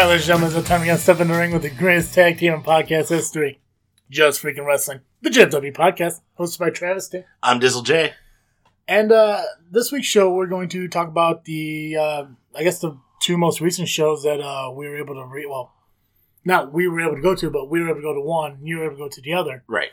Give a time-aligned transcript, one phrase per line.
[0.00, 2.38] Right, ladies and gentlemen, it's time to step in the ring with the greatest tag
[2.38, 3.60] team in podcast history.
[4.08, 7.24] Just Freaking Wrestling, the JFW podcast, hosted by Travis T.
[7.42, 8.14] I'm Dizzle J.
[8.88, 12.24] And uh, this week's show, we're going to talk about the, uh,
[12.54, 15.70] I guess, the two most recent shows that uh, we were able to re Well,
[16.46, 18.56] not we were able to go to, but we were able to go to one,
[18.62, 19.64] you were able to go to the other.
[19.68, 19.90] Right.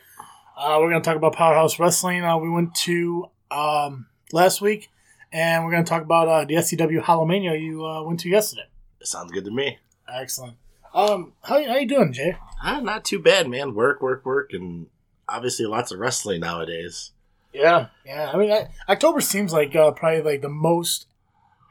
[0.57, 2.23] Uh, we're going to talk about Powerhouse Wrestling.
[2.23, 4.87] Uh, we went to um, last week,
[5.34, 8.70] and we're going to talk about uh, the SCW Hallowmania you uh, went to yesterday.
[9.03, 9.79] Sounds good to me.
[10.13, 10.57] Excellent.
[10.93, 12.38] Um, how, how you doing, Jay?
[12.61, 13.75] Ah, not too bad, man.
[13.75, 14.88] Work, work, work, and
[15.27, 17.11] obviously lots of wrestling nowadays.
[17.53, 18.32] Yeah, yeah.
[18.34, 21.07] I mean, I, October seems like uh, probably like the most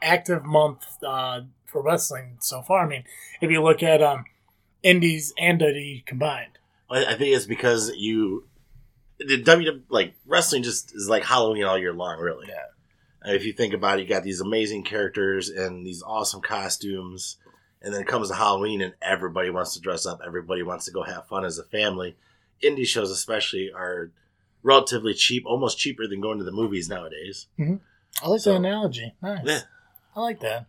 [0.01, 2.85] active month uh, for wrestling so far.
[2.85, 3.03] I mean,
[3.41, 4.25] if you look at um,
[4.83, 6.59] indies and WWE combined.
[6.89, 8.47] I I think it's because you,
[9.19, 12.47] the WWE like wrestling just is like Halloween all year long, really.
[12.47, 12.63] Yeah.
[13.23, 17.37] And if you think about it, you got these amazing characters and these awesome costumes,
[17.87, 21.03] and then it comes Halloween and everybody wants to dress up, everybody wants to go
[21.03, 22.17] have fun as a family.
[22.61, 24.11] Indie shows, especially, are
[24.61, 27.47] relatively cheap, almost cheaper than going to the movies nowadays.
[27.57, 29.15] I like So- that analogy.
[29.23, 29.39] Nice.
[29.45, 29.59] Yeah.
[30.17, 30.65] I like that.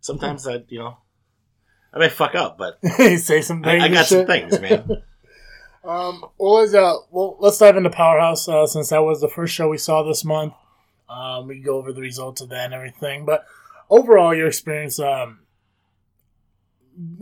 [0.00, 0.96] Sometimes I, you know,
[1.92, 3.82] I may fuck up, but say some I, things.
[3.82, 5.02] I and got some things, man.
[5.86, 9.52] Um, well, let's, uh, well, let's dive into Powerhouse uh, since that was the first
[9.52, 10.54] show we saw this month.
[11.10, 13.26] Um, we can go over the results of that and everything.
[13.26, 13.44] But
[13.90, 15.40] overall, your experience, um,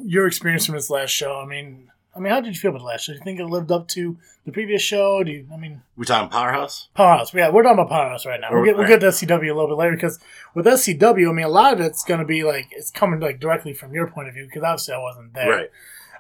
[0.04, 1.40] your experience from this last show.
[1.40, 3.12] I mean, I mean, how did you feel about the last show?
[3.12, 5.22] Do you think it lived up to the previous show?
[5.22, 5.46] Do you?
[5.52, 6.88] I mean, we talking Powerhouse?
[6.94, 7.32] Powerhouse.
[7.32, 8.48] Yeah, we're talking about Powerhouse right now.
[8.52, 10.18] We'll get, we'll get to SCW a little bit later because
[10.54, 13.40] with SCW, I mean, a lot of it's going to be like it's coming like
[13.40, 15.48] directly from your point of view because obviously I wasn't there.
[15.50, 15.70] Right.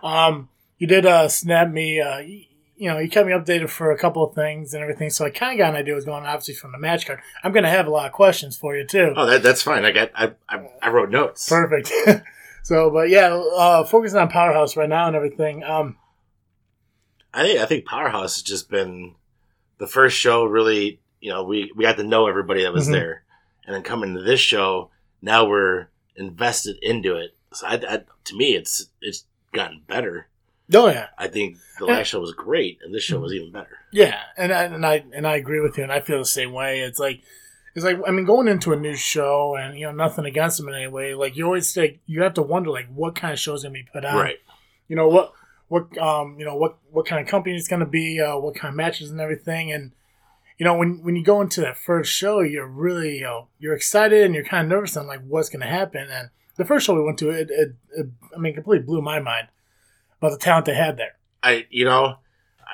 [0.02, 0.48] Um,
[0.78, 2.00] you did uh, snap me.
[2.00, 5.10] Uh, you, you know, you kept me updated for a couple of things and everything,
[5.10, 6.26] so I kind of got an idea what's going on.
[6.26, 8.84] Obviously, from the match card, I'm going to have a lot of questions for you
[8.84, 9.12] too.
[9.14, 9.84] Oh, that, that's fine.
[9.84, 10.10] I got.
[10.14, 11.48] I, I, I wrote notes.
[11.48, 11.92] Perfect.
[12.62, 15.62] so, but yeah, uh, focusing on Powerhouse right now and everything.
[15.64, 15.96] Um,
[17.34, 19.14] I think I think Powerhouse has just been
[19.78, 20.44] the first show.
[20.44, 22.92] Really, you know, we we got to know everybody that was Mhm.
[22.92, 23.24] there,
[23.66, 24.90] and then coming to this show,
[25.22, 27.34] now we're invested into it.
[27.54, 30.28] So, I, I, to me, it's it's gotten better.
[30.74, 31.92] oh yeah, I think the Yeah.
[31.94, 33.78] last show was great, and this show was even better.
[33.92, 36.52] Yeah, and I, and I and I agree with you, and I feel the same
[36.52, 36.80] way.
[36.80, 37.22] It's like
[37.74, 40.68] it's like I mean, going into a new show, and you know, nothing against them
[40.68, 41.14] in any way.
[41.14, 43.72] Like you always like you have to wonder like what kind of show is gonna
[43.72, 44.16] be put on.
[44.16, 44.38] Right.
[44.88, 45.32] You know what
[45.68, 48.70] what um you know what what kind of company it's gonna be, uh, what kind
[48.70, 49.92] of matches and everything, and
[50.58, 53.74] you know when when you go into that first show, you're really you know you're
[53.74, 56.08] excited and you're kind of nervous on like what's gonna happen.
[56.10, 58.06] And the first show we went to, it, it, it
[58.36, 59.48] I mean, completely blew my mind
[60.18, 61.16] about the talent they had there.
[61.42, 62.16] I you know,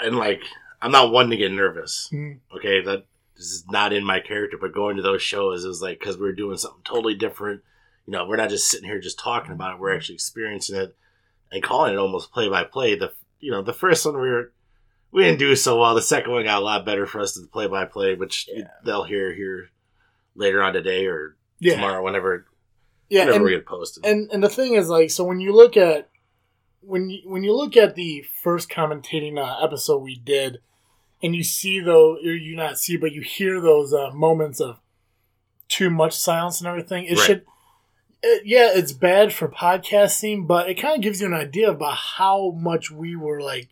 [0.03, 0.43] and like
[0.83, 2.11] I'm not one to get nervous.
[2.13, 2.41] Mhm.
[2.57, 3.05] Okay, that
[3.39, 4.59] this is not in my character.
[4.61, 7.63] But going to those shows is like because we're doing something totally different.
[8.07, 9.81] You know, we're not just sitting here just talking about it.
[9.81, 10.97] We're actually experiencing it
[11.51, 12.95] and calling it almost play by play.
[12.97, 14.53] The you know the first one we were
[15.13, 15.95] we didn't do so well.
[15.95, 18.65] The second one got a lot better for us to play by play, which Yeah.
[18.85, 19.71] they'll hear here
[20.35, 22.47] later on today or Yeah, tomorrow whenever
[23.09, 24.05] yeah, whenever and- we get posted.
[24.05, 26.11] and and the thing is like so when you look at
[26.81, 30.59] when you when you look at the first commentating uh, episode we did
[31.23, 34.79] and you see though or you not see but you hear those uh, moments of
[35.69, 37.27] too much silence and everything it Right.
[37.27, 37.45] should
[38.23, 41.97] it, yeah it's bad for podcasting but it kind of gives you an idea about
[41.97, 43.69] how much we were like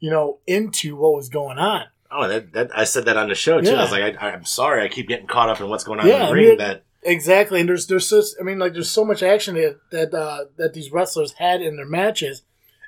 [0.00, 3.34] you know into what was going on oh, that, that I said that on the
[3.34, 3.70] show too.
[3.70, 3.78] Yeah.
[3.78, 6.06] I was like, I, I'm sorry, I keep getting caught up in what's going on
[6.06, 6.48] Yeah, in the I ring.
[6.48, 9.80] mean, that Exactly, and there's there's such I mean like there's so much action that
[9.90, 12.42] that uh, that these wrestlers had in their matches.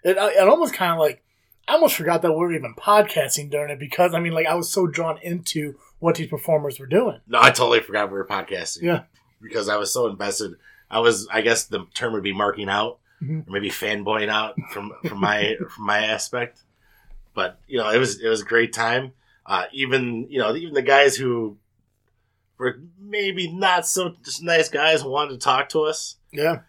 [0.04, 1.23] It it almost kind of like
[1.66, 4.54] I almost forgot that we were even podcasting during it because I mean like I
[4.54, 7.20] was so drawn into what these performers were doing.
[7.26, 8.82] No, I totally forgot we were podcasting.
[8.82, 9.02] Yeah.
[9.40, 10.54] Because I was so invested.
[10.90, 12.98] I was I guess the term would be marking out.
[13.22, 13.46] Mhm.
[13.48, 16.60] Or maybe fanboying out from from my from my aspect.
[17.34, 19.12] But you know, it was it was a great time.
[19.46, 21.56] Uh, even you know, even the guys who
[22.58, 26.16] were maybe not so just nice guys wanted to talk to us.
[26.32, 26.60] Yeah,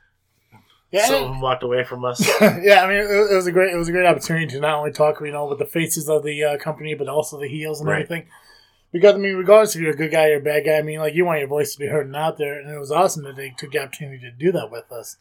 [0.92, 2.26] yeah, Some of them walked away from us.
[2.42, 2.84] yeah.
[2.84, 4.92] I mean it, it was a great it was a great opportunity to not only
[4.92, 7.90] talk you know with the faces of the uh, company but also the heels and
[7.90, 8.02] Right.
[8.04, 8.28] everything.
[8.92, 11.00] Because I mean, regardless if you're a good guy or a bad guy, I mean,
[11.00, 13.24] like you want your voice to be heard and out there, and it was awesome
[13.24, 15.18] that they took the opportunity to do that with us.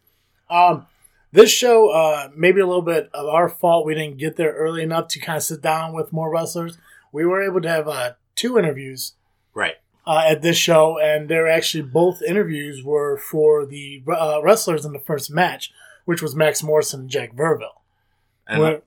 [0.48, 0.86] Um,
[1.32, 3.84] this show, uh, maybe a little bit of our fault.
[3.84, 6.78] We didn't get there early enough to kind of sit down with more wrestlers.
[7.10, 9.14] We were able to have uh, two interviews
[9.54, 9.74] right.
[10.06, 14.92] Uh, at this show, and they're actually both interviews were for the uh, wrestlers in
[14.92, 15.72] the first match,
[16.04, 17.80] which was Max Morrison and Jack Verville.
[18.46, 18.82] And Where-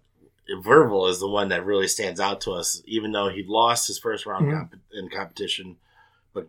[0.64, 4.00] Verval is the one that really stands out to us, even though he lost his
[4.00, 4.52] first round Mhm.
[4.70, 5.76] comp- in competition.
[6.34, 6.48] But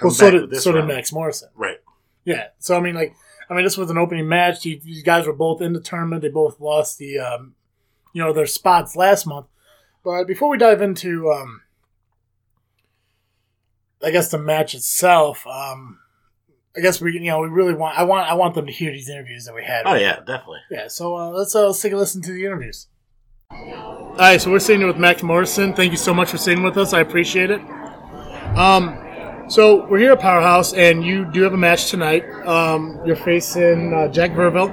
[0.00, 0.86] well, so did so did.
[0.86, 1.50] Max Morrison.
[1.54, 1.78] Right.
[2.24, 2.48] Yeah.
[2.58, 3.14] So I mean, like,
[3.50, 4.62] I mean, this was an opening match.
[4.62, 6.22] These, you guys were both in the tournament.
[6.22, 7.54] They both lost the, um,
[8.14, 9.46] you know, their spots last month.
[10.04, 11.60] But before we dive into, um,
[14.02, 15.98] I guess the match itself, um,
[16.76, 17.98] I guess we, you know, we really want.
[17.98, 18.30] I want.
[18.30, 19.82] I want them to hear these interviews that we had.
[19.86, 20.60] Oh yeah, definitely.
[20.70, 20.86] Yeah.
[20.88, 22.86] So uh, let's uh, let's take a listen to the interviews.
[23.50, 24.40] All right.
[24.40, 25.72] So we're sitting here with Max Morrison.
[25.74, 26.92] Thank you so much for sitting with us.
[26.92, 27.60] I appreciate it.
[28.56, 28.96] Um,
[29.48, 32.24] so we're here at Powerhouse, and you do have a match tonight.
[32.46, 34.70] Um, you're facing uh, Jack Verville.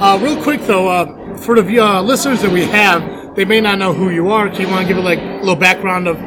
[0.00, 3.78] Uh, real quick though, uh, for the uh, listeners that we have, they may not
[3.78, 4.48] know who you are.
[4.50, 6.18] Can you want to give it like a little background of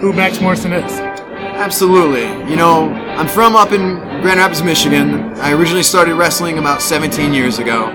[0.00, 1.13] who Max Morrison is?
[1.54, 2.26] Absolutely.
[2.50, 5.32] You know, I'm from up in Grand Rapids, Michigan.
[5.38, 7.86] I originally started wrestling about 17 years ago,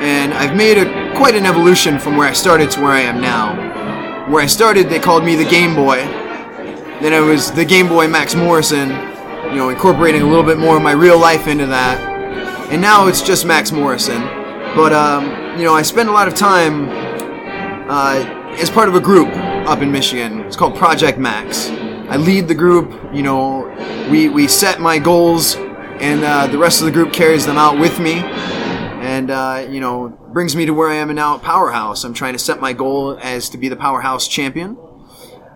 [0.00, 3.20] and I've made a quite an evolution from where I started to where I am
[3.20, 4.28] now.
[4.30, 5.96] Where I started, they called me the Game Boy.
[7.00, 10.76] Then I was the Game Boy Max Morrison, you know, incorporating a little bit more
[10.76, 11.98] of my real life into that.
[12.70, 14.20] And now it's just Max Morrison.
[14.76, 16.88] But, um, you know, I spend a lot of time
[17.90, 19.28] uh, as part of a group
[19.66, 20.40] up in Michigan.
[20.40, 21.70] It's called Project Max.
[22.10, 23.14] I lead the group.
[23.14, 27.46] You know, we we set my goals, and uh, the rest of the group carries
[27.46, 31.36] them out with me, and uh, you know brings me to where I am now
[31.36, 32.02] at Powerhouse.
[32.02, 34.76] I'm trying to set my goal as to be the Powerhouse champion.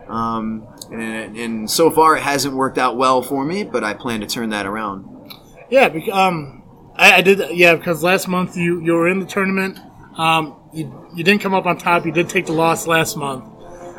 [0.08, 4.20] Um, and, and so far it hasn't worked out well for me, but I plan
[4.20, 5.08] to turn that around.
[5.70, 6.62] Yeah, um,
[6.94, 7.56] I, I did.
[7.56, 9.78] Yeah, because last month you you were in the tournament.
[10.16, 12.06] Um, you you didn't come up on top.
[12.06, 13.44] You did take the loss last month.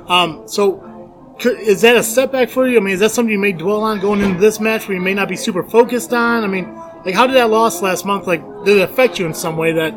[0.10, 0.95] Um, so
[1.40, 2.78] is that a setback for you?
[2.78, 5.04] I mean, is that something you may dwell on going into this match where you
[5.04, 6.44] may not be super focused on?
[6.44, 6.74] I mean,
[7.06, 9.74] like how did that loss last month like did it affect you in some way
[9.74, 9.94] that?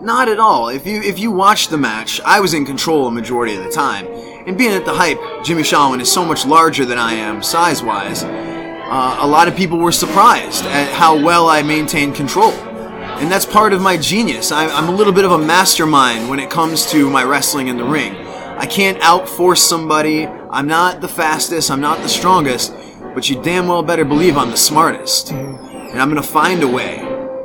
[0.00, 0.68] Not at all.
[0.68, 3.70] If you if you watch the match, I was in control a majority of the
[3.70, 4.06] time.
[4.46, 7.82] And being at the hype, Jimmy Shalwin is so much larger than I am size
[7.82, 8.22] wise.
[8.24, 12.52] Uh, a lot of people were surprised at how well I maintained control.
[12.52, 14.50] And that's part of my genius.
[14.50, 17.76] I, I'm a little bit of a mastermind when it comes to my wrestling in
[17.76, 18.16] the ring.
[18.16, 20.26] I can't outforce somebody.
[20.52, 21.70] I'm not the fastest.
[21.70, 22.74] I'm not the strongest.
[23.14, 25.28] But you damn well better believe I'm the smartest.
[25.28, 25.90] Mm-hmm.
[25.90, 27.00] And I'm gonna find a way,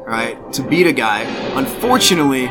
[0.08, 1.22] right, to beat a guy.
[1.56, 2.48] Unfortunately,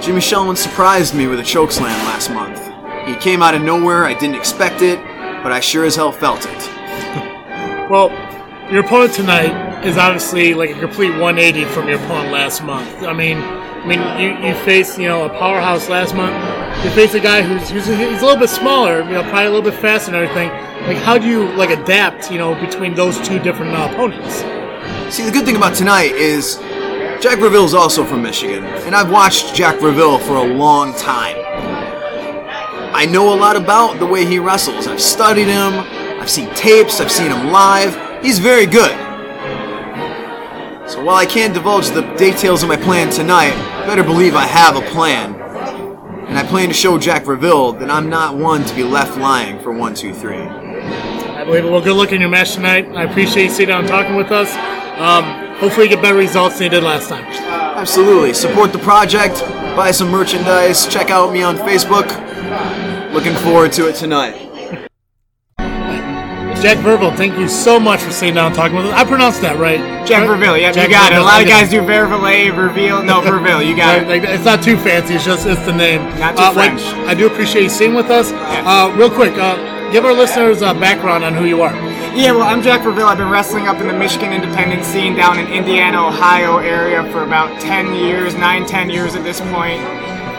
[0.00, 2.58] Jimmy Shelman surprised me with a chokeslam last month.
[3.06, 4.06] He came out of nowhere.
[4.06, 4.98] I didn't expect it,
[5.42, 6.70] but I sure as hell felt it.
[7.84, 8.08] Well,
[8.72, 13.02] your opponent tonight is obviously like a complete 180 from your opponent last month.
[13.02, 13.36] I mean,
[13.84, 16.34] I mean, you, you faced you know a powerhouse last month.
[16.82, 19.50] You faced a guy who's, who's he's a little bit smaller, you know, probably a
[19.50, 20.48] little bit faster and everything.
[20.88, 24.38] Like, how do you like adapt, you know, between those two different uh, opponents?
[25.14, 26.56] See, the good thing about tonight is
[27.20, 31.36] Jack Verville is also from Michigan, and I've watched Jack Verville for a long time.
[32.94, 34.86] I know a lot about the way he wrestles.
[34.86, 35.74] I've studied him,
[36.20, 38.24] I've seen tapes, I've seen him live.
[38.24, 39.13] He's very good.
[40.86, 43.54] So while I can't divulge the details of my plan tonight,
[43.86, 45.34] better believe I have a plan.
[46.28, 49.60] And I plan to show Jack Verville that I'm not one to be left lying
[49.60, 50.36] for one, two, three.
[50.36, 51.70] I believe it.
[51.70, 52.88] Well, good luck in your match tonight.
[52.94, 54.50] I appreciate you sitting down and talking with us.
[54.98, 55.24] Um,
[55.58, 57.24] hopefully, you get better results than you did last time.
[57.24, 58.34] Absolutely.
[58.34, 59.40] Support the project,
[59.76, 62.08] buy some merchandise, check out me on Facebook.
[63.12, 64.43] Looking forward to it tonight.
[66.64, 68.94] Jack Verville, thank you so much for sitting down and talking with us.
[68.94, 69.76] I pronounced that right.
[70.06, 70.40] Jack Right?
[70.40, 71.16] Verville, yeah, Jack you got it.
[71.16, 73.04] A Verville, lot of guys do Verville, Verville.
[73.04, 74.08] No, Verville, you got Right, it.
[74.08, 75.12] like, it's not too fancy.
[75.14, 76.00] It's just it's the name.
[76.18, 76.82] Not too Uh, like, French.
[77.06, 78.32] I do appreciate you sitting with us.
[78.32, 81.74] Uh, real quick, uh, give our listeners a background on who you are.
[82.16, 83.08] Yeah, well, I'm Jack Verville.
[83.08, 87.24] I've been wrestling up in the Michigan independent scene down in Indiana, Ohio area for
[87.24, 89.82] about 10 years, 9, 10 years at this point.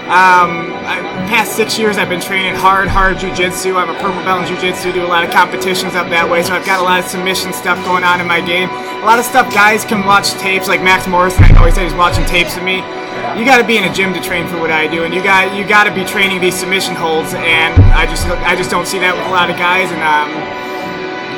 [0.05, 3.73] Um, I, past six years, I've been training hard, hard jujitsu.
[3.73, 6.53] I'm a purple belt in jujitsu, do a lot of competitions up that way, so
[6.53, 8.69] I've got a lot of submission stuff going on in my game.
[8.69, 11.49] A lot of stuff guys can watch tapes, like Max Morrison.
[11.49, 12.85] I always said he's watching tapes of me.
[13.33, 15.25] You got to be in a gym to train for what I do, and you
[15.25, 18.85] got you got to be training these submission holds, and I just I just don't
[18.85, 20.29] see that with a lot of guys, and um,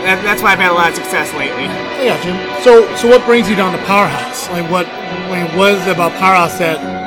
[0.03, 1.71] that, that's why I've had a lot of success lately.
[2.03, 2.35] Yeah, Jim.
[2.67, 4.47] So, so what brings you down to Powerhouse?
[4.51, 4.87] Like, what,
[5.31, 7.06] like, what is it about Powerhouse that?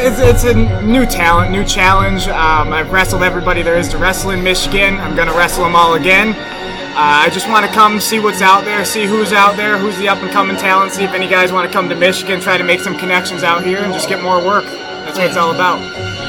[0.00, 2.28] It's, it's a new talent, new challenge.
[2.28, 4.94] Um, I've wrestled everybody there is to wrestle in Michigan.
[4.94, 6.28] I'm going to wrestle them all again.
[6.98, 9.96] Uh, I just want to come see what's out there, see who's out there, who's
[9.98, 12.56] the up and coming talent, see if any guys want to come to Michigan, try
[12.56, 14.64] to make some connections out here, and just get more work.
[14.64, 15.78] That's what it's all about.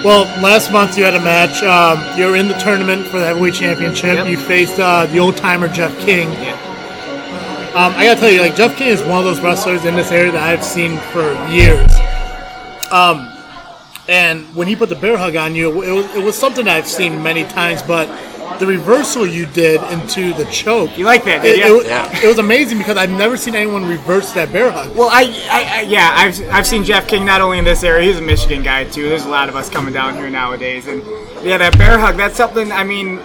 [0.04, 1.62] Well, last month you had a match.
[1.62, 4.16] Um, you were in the tournament for the heavyweight championship.
[4.16, 4.28] Yep.
[4.28, 6.32] You faced uh, the old timer Jeff King.
[6.34, 6.54] Yeah.
[7.76, 10.12] Um, I gotta tell you, like Jeff King is one of those wrestlers in this
[10.12, 11.94] area that I've seen for years.
[12.92, 13.32] Um,
[14.10, 16.88] and when he put the bear hug on you, it was, it was something I've
[16.88, 17.82] seen many times.
[17.84, 18.08] But
[18.60, 20.98] the reversal you did into the choke.
[20.98, 21.78] You like that, It, did it, you?
[21.78, 22.20] was- Yeah.
[22.24, 24.96] it was amazing because I've never seen anyone reverse that bear hug.
[24.98, 28.08] Well, I, I, I yeah, I've, I've seen Jeff King not only in this area,
[28.08, 29.08] he's a Michigan guy too.
[29.08, 31.02] There's a lot of us coming down here nowadays, and
[31.46, 32.72] yeah, that bear hug, that's something.
[32.72, 33.20] I mean,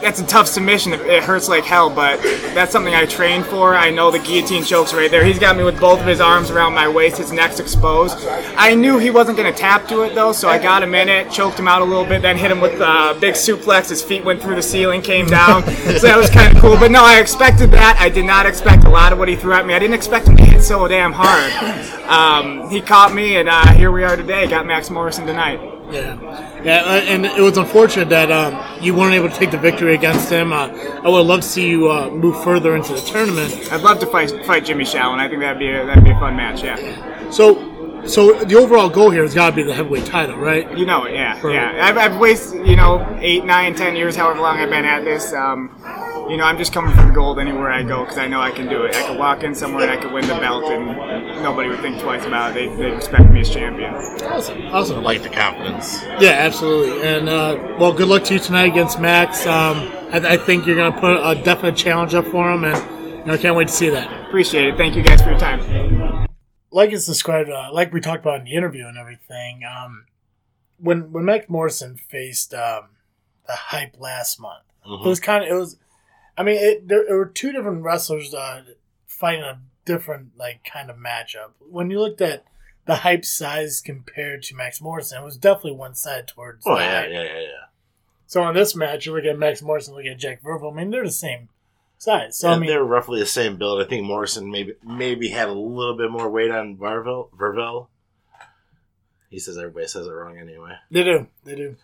[0.00, 0.92] that's a tough submission.
[0.94, 2.22] It- hurts like hell, but
[2.54, 3.74] that's something I trained for.
[3.74, 5.24] I know the guillotine chokes right there.
[5.24, 8.16] He's got me with both of his arms around my waist, his neck's exposed.
[8.56, 11.08] I knew he wasn't going to tap to it though, so I got him in
[11.08, 13.90] it, choked him out a little bit, then hit him with a big suplex.
[13.90, 15.64] His feet went through the ceiling, came down.
[15.66, 16.76] so that was kind of cool.
[16.78, 17.98] But no, I expected that.
[18.00, 19.74] I did not expect a lot of what he threw at me.
[19.74, 21.52] I didn't expect him to hit so damn hard.
[22.08, 24.46] Um, he caught me, and uh, here we are today.
[24.46, 25.77] Got Max Morrison tonight.
[25.90, 29.58] Yeah, yeah, uh, and it was unfortunate that um, you weren't able to take the
[29.58, 30.52] victory against him.
[30.52, 30.68] Uh,
[31.02, 33.72] I would love to see you uh, move further into the tournament.
[33.72, 35.18] I'd love to fight fight Jimmy Shallon.
[35.18, 36.62] I think that'd be a, that'd be a fun match.
[36.62, 37.30] Yeah.
[37.30, 40.76] So, so the overall goal here has got to be the heavyweight title, right?
[40.76, 41.78] You know it, yeah, yeah.
[41.82, 45.32] I've, I've wasted, you know, eight, nine, ten years, however long I've been at this.
[45.32, 45.70] Um,
[46.28, 48.50] you know, I'm just coming for the gold anywhere I go because I know I
[48.50, 48.94] can do it.
[48.94, 52.00] I could walk in somewhere and I could win the belt, and nobody would think
[52.00, 52.54] twice about it.
[52.54, 53.94] They they respect me as champion.
[53.94, 54.98] Awesome, awesome.
[54.98, 56.02] I like the confidence.
[56.20, 57.06] Yeah, absolutely.
[57.06, 59.46] And uh, well, good luck to you tonight against Max.
[59.46, 59.76] Um,
[60.12, 62.76] I, I think you're going to put a definite challenge up for him, and
[63.20, 64.26] you know, I can't wait to see that.
[64.28, 64.76] Appreciate it.
[64.76, 66.26] Thank you guys for your time.
[66.70, 69.62] Like it's described, uh, like we talked about in the interview and everything.
[69.64, 70.04] Um,
[70.78, 72.90] when when Max Morrison faced um,
[73.46, 75.06] the hype last month, Mhm.
[75.06, 75.76] it was kind of it was.
[76.38, 78.62] I mean, it, there, there were two different wrestlers uh,
[79.06, 81.50] fighting a different like kind of matchup.
[81.58, 82.44] When you looked at
[82.86, 86.64] the hype size compared to Max Morrison, it was definitely one side towards.
[86.64, 87.10] Oh yeah, hype.
[87.10, 87.64] yeah, yeah, yeah.
[88.26, 90.72] So in this match, you look at Max Morrison, look at Jack Verville.
[90.72, 91.48] I mean, they're the same
[91.96, 92.38] size.
[92.38, 93.82] So Yeah, I mean, they're roughly the same build.
[93.82, 97.30] I think Morrison maybe maybe had a little bit more weight on Varvel.
[97.36, 97.88] Vervel.
[99.28, 100.74] He says everybody says it wrong anyway.
[100.90, 101.76] they do, they do.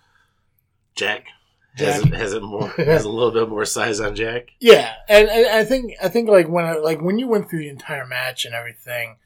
[0.94, 1.26] Jack
[1.76, 4.48] has it, has it more has a little bit more size on Jack.
[4.60, 7.60] Yeah, and, and I think I think like when I, like when you went through
[7.60, 9.16] the entire match and everything,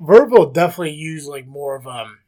[0.00, 2.18] Verbal definitely used like more of um,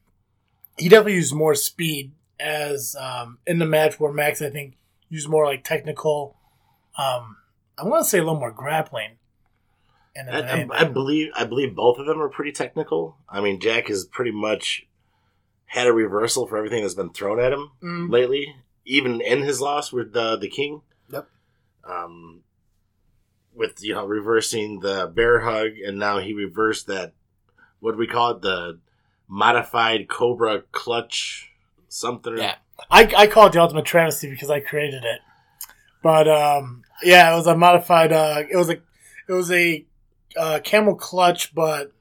[0.77, 4.77] he definitely used more speed as um in the match where Max I think
[5.09, 6.37] used more like technical,
[6.99, 7.37] um,
[7.79, 9.13] I want to say a little more grappling.
[10.15, 13.17] And I, I, I believe I believe both of them are pretty technical.
[13.29, 14.85] I mean, Jack has pretty much
[15.67, 18.11] had a reversal for everything that's been thrown at him Mm.
[18.11, 18.55] lately,
[18.89, 20.83] even in his loss with uh, the King.
[21.13, 21.29] Yep.
[21.89, 22.41] Um,
[23.55, 27.13] with you know reversing the bear hug, and now he reversed that.
[27.81, 28.43] What do we call it?
[28.43, 28.79] The
[29.29, 31.51] modified Cobra clutch
[31.89, 32.39] something.
[32.39, 32.57] Yeah.
[32.91, 35.21] I, I call it the ultimate travesty because I created it.
[36.03, 38.13] But um, yeah, it was a modified.
[38.13, 38.79] Uh, it was a
[39.29, 39.85] it was a
[40.37, 41.93] uh, camel clutch, but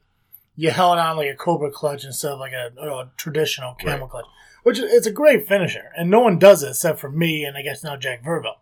[0.54, 4.10] you held on like a cobra clutch instead of like a, a traditional camel Right.
[4.10, 4.26] clutch,
[4.68, 7.56] which is it's a great finisher, and no one does it except for me and
[7.56, 8.58] I guess now Jack Verville.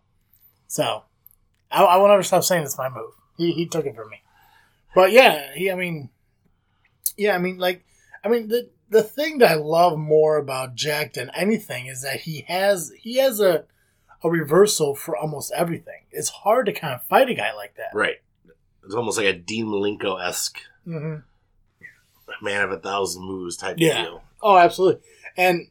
[0.69, 1.03] So
[1.71, 3.13] I, I will never stop saying it's my move.
[3.37, 4.23] He he took it from me.
[4.95, 5.69] But yeah, he.
[5.71, 6.11] I mean,
[7.17, 7.85] yeah, I mean, like,
[8.25, 12.21] I mean the the thing that I love more about Jack than anything is that
[12.21, 13.65] he has he has a
[14.23, 16.03] a reversal for almost everything.
[16.13, 17.91] It's hard to kind of fight a guy like that.
[17.93, 18.17] Right.
[18.85, 21.17] It's almost like a Dean Malenko esque hmm
[22.43, 24.03] man of a thousand moves type Yeah.
[24.03, 24.23] deal.
[24.43, 25.01] Oh, absolutely.
[25.37, 25.69] And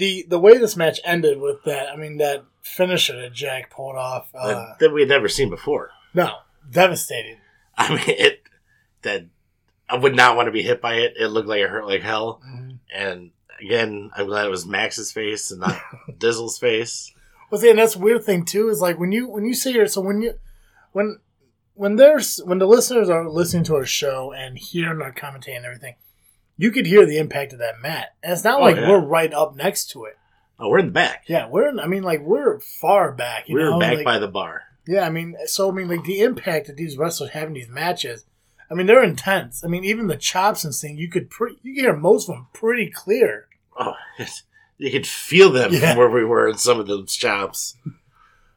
[0.00, 3.96] the the way this match ended with that, I mean, that finisher that Jack pulled
[3.96, 5.90] off, uh, that, that we had never seen before.
[6.14, 6.32] no,
[6.70, 7.36] devastating.
[7.78, 8.42] I mean, it
[9.02, 9.26] that
[9.88, 11.14] I would not want to be hit by it.
[11.18, 12.40] It looked like it hurt like hell.
[12.46, 12.78] Mhm.
[12.94, 13.30] And
[13.60, 15.80] again, I'm glad it was Max's face and not
[16.18, 17.12] Dizzle's face.
[17.50, 19.72] Well, see, and that's the weird thing too is like when you when you see
[19.78, 19.86] her.
[19.86, 20.34] So when you
[20.92, 21.18] when
[21.74, 25.64] when there's when the listeners are listening to our show and hearing our commentary and
[25.66, 25.94] everything,
[26.60, 28.14] you could hear the impact of that mat.
[28.22, 28.88] And it's not Oh, like yeah.
[28.88, 30.16] we're right up next to it.
[30.58, 31.24] Oh, we're in the back.
[31.26, 31.68] Yeah, we're.
[31.70, 33.48] in- I mean, like we're far back.
[33.48, 33.78] You we're know?
[33.80, 34.62] back like, by the bar.
[34.86, 37.68] Yeah, I mean, so I mean, like the impact that these wrestlers have in these
[37.68, 38.24] matches.
[38.70, 39.64] I mean, they're intense.
[39.64, 42.34] I mean, even the chops and thing, you could pre- you can hear most of
[42.36, 43.46] them pretty clear.
[43.78, 43.94] Oh,
[44.78, 45.90] you could feel them Yeah.
[45.90, 47.76] from where we were in some of those chops.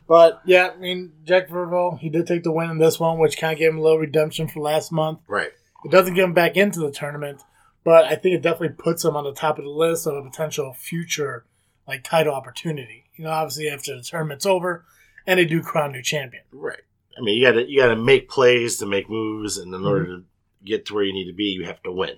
[0.07, 3.37] But yeah, I mean, Jack Verville, he did take the win in this one, which
[3.37, 5.19] kind of gave him a little redemption for last month.
[5.27, 5.51] Right.
[5.85, 7.41] It doesn't get him back into the tournament,
[7.83, 10.23] but I think it definitely puts him on the top of the list of a
[10.23, 11.45] potential future
[11.87, 13.05] like title opportunity.
[13.15, 14.85] You know, obviously after the tournament's over,
[15.27, 16.43] and they do crown new champion.
[16.51, 16.79] Right.
[17.17, 19.85] I mean, you got to you got to make plays to make moves, and in
[19.85, 20.15] order Mm-hmm.
[20.21, 20.25] to
[20.65, 22.15] get to where you need to be, you have to win.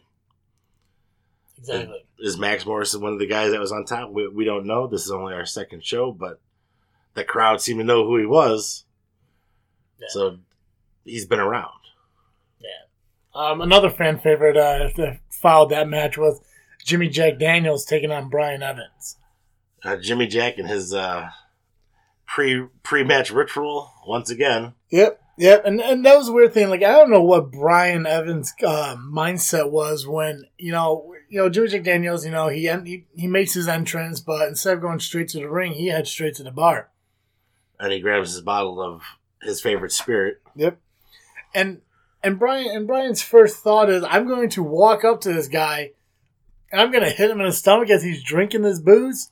[1.58, 2.06] Exactly.
[2.20, 4.12] Is Max Morrison one of the guys that was on top?
[4.12, 4.88] We, we don't know.
[4.88, 6.40] This is only our second show, but
[7.16, 8.86] the crowd seemed to know who he was.
[10.00, 10.08] Yeah.
[10.10, 10.38] So
[11.04, 11.72] he's been around.
[13.36, 16.40] Um, another fan favorite uh, that followed that match was
[16.86, 19.18] Jimmy Jack Daniels taking on Brian Evans.
[19.84, 21.30] Uh, Jimmy Jack and his uh,
[22.26, 24.74] pre pre match ritual once again.
[24.90, 26.70] Yep, yep, and and that was a weird thing.
[26.70, 31.50] Like I don't know what Brian Evans' uh, mindset was when you know you know
[31.50, 32.26] Jimmy Jack Daniels.
[32.26, 35.50] You know he, he he makes his entrance, but instead of going straight to the
[35.50, 36.90] ring, he heads straight to the bar.
[37.80, 39.02] And he grabs his bottle of
[39.42, 40.42] his favorite spirit.
[40.56, 40.80] Yep,
[41.54, 41.82] and
[42.26, 45.92] and Brian and Brian's first thought is, I'm going to walk up to this guy,
[46.72, 49.32] and I'm going to hit him in the stomach as he's drinking this booze.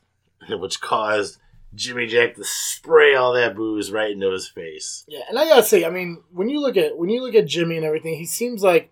[0.50, 1.38] which caused
[1.76, 5.06] Jimmy Jack to spray all that booze right into his face.
[5.08, 7.48] Yeah, and I gotta say, I mean, when you look at when you look at
[7.48, 8.92] Jimmy and everything, he seems like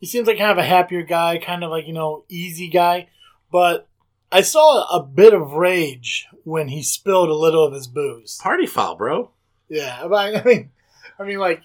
[0.00, 3.08] he seems like kind of a happier guy, kind of like you know easy guy.
[3.50, 3.88] But
[4.30, 8.38] I saw a bit of rage when he spilled a little of his booze.
[8.42, 9.30] Party foul, bro.
[9.68, 10.70] Yeah, but I mean,
[11.18, 11.62] I mean, like,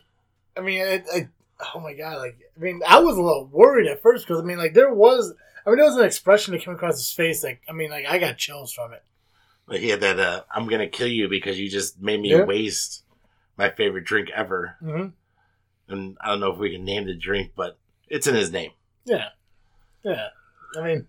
[0.55, 1.27] I mean, it, I,
[1.75, 4.45] oh my god, like, I mean, I was a little worried at first because I
[4.45, 5.33] mean, like, there was,
[5.65, 8.05] I mean, there was an expression that came across his face, like, I mean, like,
[8.05, 9.03] I got chills from it.
[9.67, 12.43] Like he had that uh, "I'm gonna kill you because you just made me Yeah.
[12.43, 13.03] waste
[13.55, 15.07] my favorite drink ever." hmm
[15.87, 18.71] And I don't know if we can name the drink, but it's in his name.
[19.05, 19.29] Yeah,
[20.03, 20.29] yeah.
[20.75, 21.07] I mean,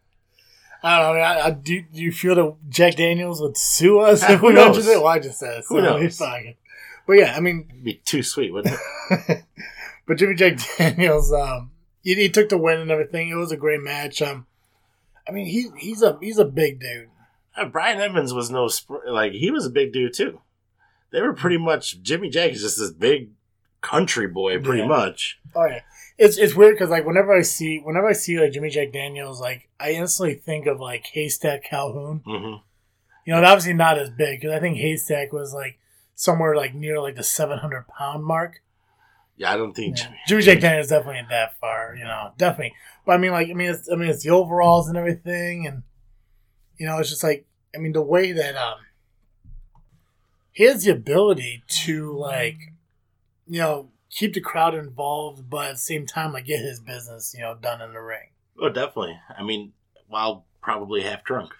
[0.82, 1.22] I don't know.
[1.22, 4.40] I, mean, I, I, do, do you feel that Jack Daniels would sue us if
[4.40, 4.76] Who we knows?
[4.76, 4.98] mentioned it?
[4.98, 5.64] Well, I just said it.
[5.68, 6.18] Who knows?
[7.06, 8.78] But yeah, I mean, It'd be too sweet, wouldn't
[9.10, 9.44] it?
[10.10, 11.70] but Jimmy Jack Daniels, um,
[12.02, 13.28] he, he took the win and everything.
[13.28, 14.20] It was a great match.
[14.20, 14.46] Um,
[15.28, 17.08] I mean, he he's a he's a big dude.
[17.56, 20.40] Uh, Brian Evans was no sp- like he was a big dude too.
[21.12, 23.30] They were pretty much Jimmy Jack is just this big
[23.80, 24.88] country boy, pretty Yeah.
[24.88, 25.38] much.
[25.54, 25.82] Oh yeah,
[26.18, 29.40] it's it's weird because like whenever I see whenever I see like Jimmy Jack Daniels,
[29.40, 32.22] like I instantly think of like Haystack Calhoun.
[32.24, 32.54] hmm
[33.26, 35.78] You know, obviously not as big because I think Haystack was like
[36.14, 38.62] somewhere like near like the seven hundred pound mark.
[39.40, 40.04] Yeah, I don't think Yeah.
[40.04, 40.18] Jimmy.
[40.28, 42.74] Jimmy Jack Daniels definitely that far, you know, definitely.
[43.06, 45.82] But I mean, like, I mean, it's, I mean, it's the overalls and everything, and
[46.76, 48.78] you know, it's just like, I mean, the way that um,
[50.52, 52.58] he has the ability to like,
[53.46, 57.34] you know, keep the crowd involved, but at the same time, like, get his business,
[57.34, 58.28] you know, done in the ring.
[58.60, 59.18] Oh, definitely.
[59.36, 59.72] I mean,
[60.06, 61.52] while probably half drunk.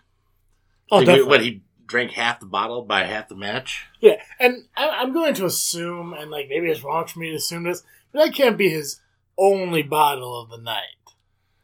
[0.90, 1.28] Oh, we- definitely.
[1.30, 3.86] What he drank half the bottle by half the match.
[4.00, 7.37] Yeah, and I, I'm going to assume, and like maybe it's wrong for me to
[7.37, 9.00] assume this, but that can't be his
[9.38, 10.83] only bottle of the night.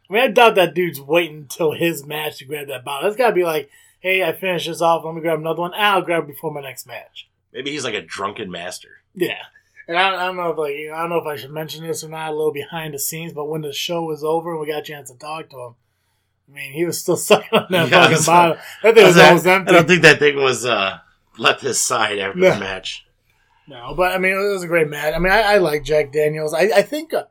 [0.09, 3.09] I mean, I doubt that dude's waiting until his match to grab that bottle.
[3.09, 5.05] That's got to be like, hey, I finished this off.
[5.05, 5.73] Let me grab another one.
[5.75, 7.29] I'll grab it before my next match.
[7.53, 9.01] Maybe he's like a drunken master.
[9.15, 9.39] Yeah,
[9.89, 11.51] and I, I don't know if like you know, I don't know if I should
[11.51, 12.31] mention this or not.
[12.31, 14.83] A little behind the scenes, but when the show was over and we got a
[14.83, 15.75] chance to talk to him,
[16.49, 18.57] I mean, he was still sucking on that Yeah, fucking so- bottle.
[18.83, 19.71] That thing was I, almost empty.
[19.71, 20.99] I don't think that thing was uh,
[21.39, 22.51] left his side after No.
[22.55, 23.07] the match.
[23.69, 25.15] No, but I mean, it was a great match.
[25.15, 26.55] I mean, I, I like Jack Daniels.
[26.55, 27.25] I, I think, uh,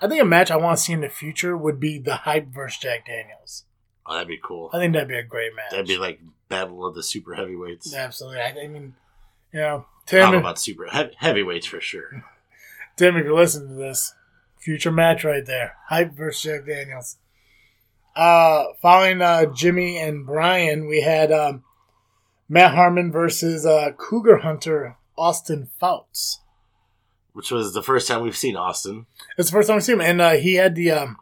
[0.00, 2.48] I think a match I want to see in the future would be the Hype
[2.48, 3.64] versus Jack Daniels.
[4.06, 4.70] Oh, that'd be cool.
[4.72, 5.70] I think that'd be a great match.
[5.70, 7.94] That'd be like battle of the super heavyweights.
[7.94, 8.40] absolutely.
[8.40, 8.94] I, I mean,
[9.52, 12.24] you know, don't know about super heavy, heavyweights for sure.
[12.96, 14.14] Tim, if you listen to this,
[14.58, 17.16] future match right there, Hype versus Jack Daniels.
[18.16, 21.63] Uh, following uh, Jimmy and Brian, we had um,
[22.48, 26.40] Matt Harmon versus uh, Cougar Hunter Austin Fouts.
[27.32, 29.06] Which was the first time we've seen Austin.
[29.36, 30.92] It's the first time we've seen him, and uh, he had the.
[30.92, 31.16] Um,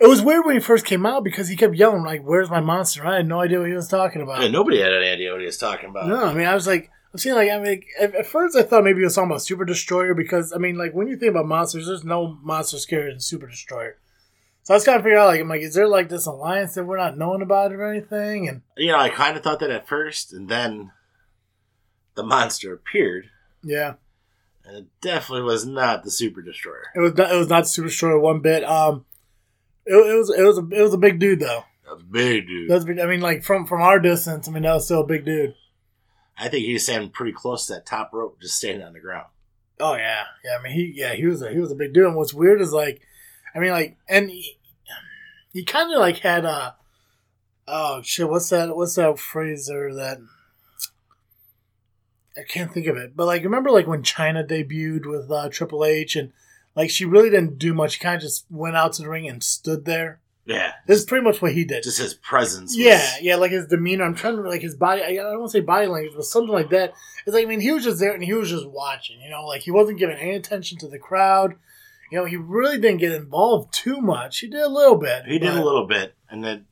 [0.00, 2.60] it was weird when he first came out because he kept yelling like, "Where's my
[2.60, 4.44] monster?" I had no idea what he was talking about.
[4.44, 6.06] And nobody had any idea what he was talking about.
[6.06, 8.62] No, I mean, I was like, I'm seeing like, I mean, at, at first I
[8.62, 11.30] thought maybe he was talking about Super Destroyer because I mean, like when you think
[11.30, 13.96] about monsters, there's no monster scarier than Super Destroyer.
[14.68, 16.74] So I was kind of figuring out like, I'm like, is there like this alliance
[16.74, 18.50] that we're not knowing about or anything?
[18.50, 20.92] And You know, I kind of thought that at first, and then
[22.16, 23.30] the monster appeared,
[23.62, 23.94] yeah,
[24.66, 26.82] and it definitely was not the Super Destroyer.
[26.94, 28.62] it was not, it was not Super Destroyer one bit.
[28.62, 29.06] Um,
[29.86, 31.64] it, it was it was a, it was a big dude though.
[31.90, 32.68] Was big, dude.
[32.68, 35.06] That was, I mean, like from from our distance, I mean, that was still a
[35.06, 35.54] big dude.
[36.36, 39.00] I think he was standing pretty close to that top rope, just standing on the
[39.00, 39.28] ground.
[39.80, 40.58] Oh yeah, yeah.
[40.60, 42.04] I mean, he yeah he was a he was a big dude.
[42.04, 43.00] And what's weird is like,
[43.54, 44.57] I mean, like, and he,
[45.52, 46.76] he kind of like had a
[47.66, 48.28] oh shit.
[48.28, 48.76] What's that?
[48.76, 50.18] What's that phrase or that?
[52.36, 53.16] I can't think of it.
[53.16, 56.32] But like, remember like when Chyna debuted with uh, Triple H and
[56.76, 57.92] like she really didn't do much.
[57.92, 60.20] She kind of just went out to the ring and stood there.
[60.46, 61.82] Yeah, This is pretty much what he did.
[61.82, 62.70] just his presence.
[62.70, 64.04] Was, Yeah, yeah, like his demeanor.
[64.04, 65.02] I'm trying to like his body.
[65.02, 66.94] I, I don't want to say body language, but something like that.
[67.26, 69.20] It's like I mean, he was just there and he was just watching.
[69.20, 71.56] You know, like he wasn't giving any attention to the crowd.
[72.10, 74.38] You know, he really didn't get involved too much.
[74.38, 75.24] He did a little bit.
[75.26, 76.66] he did a little bit, and then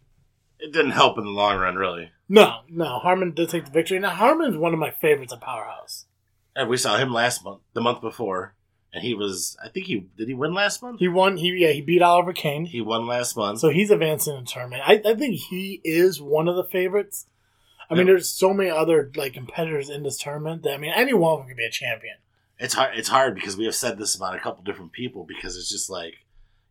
[0.59, 2.11] it didn't help in the long run, really.
[2.29, 2.99] No, no.
[2.99, 3.99] Harmon did take the victory.
[3.99, 6.07] Now Harmon's one of my favorites at Powerhouse.
[6.55, 8.55] And we saw him last month, the month before,
[8.93, 9.57] and he was.
[9.63, 10.29] I think he did.
[10.29, 10.99] He win last month.
[10.99, 11.37] He won.
[11.37, 11.73] He yeah.
[11.73, 12.65] He beat Oliver Kane.
[12.65, 13.61] He won last month.
[13.61, 14.83] So he's advancing in the tournament.
[14.85, 17.27] I, I think he is one of the favorites.
[17.89, 21.13] I mean, there's so many other like competitors in this tournament that I mean, any
[21.13, 22.17] one of them could be a champion.
[22.59, 22.97] It's hard.
[22.99, 25.91] It's hard because we have said this about a couple different people because it's just
[25.91, 26.15] like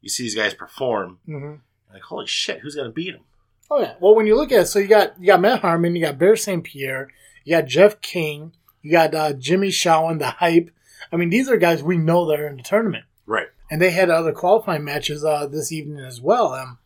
[0.02, 1.56] you see these guys perform, Mm-hmm.
[1.93, 3.24] like holy shit, who's gonna beat them?
[3.69, 3.93] Oh yeah.
[4.00, 6.17] Well, when you look at it, so you got you got Matt Harmon, you got
[6.17, 6.63] Bear St.
[6.63, 7.10] Pierre,
[7.43, 10.71] you got Jeff King, you got uh, Jimmy Shawan, the hype.
[11.12, 13.48] I mean, these are guys we know that are in the tournament, Right.
[13.69, 16.54] and they had other qualifying matches uh, this evening as well.
[16.54, 16.80] Um,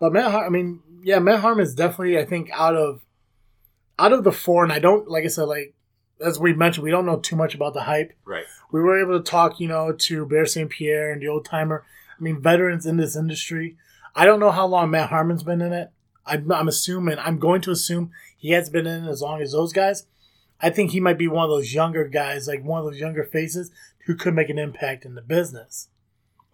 [0.00, 3.02] but Matt, Har- I mean, yeah, Matt Harmon is definitely, I think, out of
[3.98, 5.74] out of the four, and I don't like I said, like
[6.24, 8.12] as we mentioned, we don't know too much about the hype.
[8.24, 8.44] Right.
[8.72, 10.70] We were able to talk, you know, to Bear St.
[10.70, 11.84] Pierre and the old timer.
[12.18, 13.76] I mean, veterans in this industry.
[14.14, 15.90] I don't know how long Matt Harmon's been in it.
[16.26, 19.52] I'm, I'm assuming, I'm going to assume he has been in it as long as
[19.52, 20.06] those guys.
[20.60, 23.24] I think he might be one of those younger guys, like one of those younger
[23.24, 23.70] faces
[24.06, 25.88] who could make an impact in the business.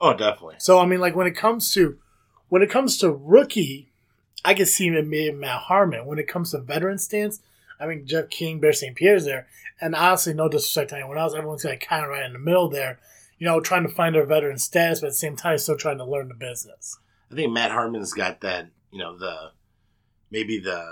[0.01, 0.57] Oh, definitely.
[0.59, 1.99] So I mean, like when it comes to
[2.49, 3.91] when it comes to rookie,
[4.45, 6.07] I can see maybe Matt Harmon.
[6.07, 7.41] When it comes to veteran stance,
[7.81, 8.97] I mean Jeff King, Bear St.
[8.97, 9.47] Pierre's there,
[9.81, 12.69] and honestly, no disrespect to anyone else, everyone's like kind of right in the middle
[12.69, 12.99] there.
[13.39, 15.99] You know, trying to find their veteran status, but at the same time, still trying
[15.99, 16.99] to learn the business.
[17.31, 18.69] I think Matt Harmon's got that.
[18.91, 19.51] You know, the
[20.31, 20.83] maybe the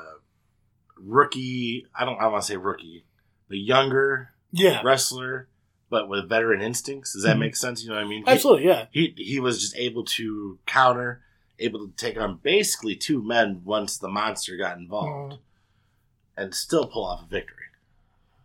[0.97, 1.87] rookie.
[1.99, 2.21] I don't.
[2.21, 3.05] I want to say rookie,
[3.49, 5.49] the younger Yeah, wrestler,
[5.91, 7.13] but with veteran instincts.
[7.15, 7.41] Does that Mhm.
[7.41, 7.83] make sense?
[7.83, 8.25] You know what I mean?
[8.25, 8.67] He- absolutely.
[8.67, 11.23] Yeah, he he was just able to counter,
[11.59, 15.39] able to take on basically two men once the monster got involved, Mhm.
[16.37, 17.59] And still pull off a victory.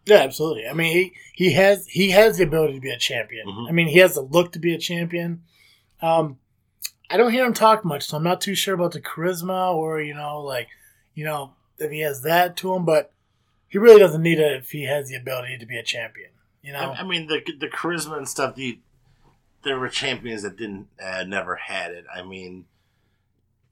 [0.06, 0.68] yeah, absolutely.
[0.68, 3.48] I mean, he he has he has the ability to be a champion.
[3.48, 3.70] Mhm.
[3.70, 5.44] I mean, he has the look to be a champion.
[6.02, 6.40] Um,
[7.10, 10.00] I don't hear him talk much, so I'm not too sure about the charisma or
[10.02, 10.68] you know, like
[11.16, 12.86] you know, if he has that to him.
[12.86, 13.12] But
[13.68, 16.30] he really doesn't need it if he has the ability to be a champion.
[16.62, 18.56] You know, I, I mean, the the charisma and stuff.
[18.56, 18.80] The
[19.64, 22.06] there were champions that didn't uh, never had it.
[22.14, 22.66] I mean,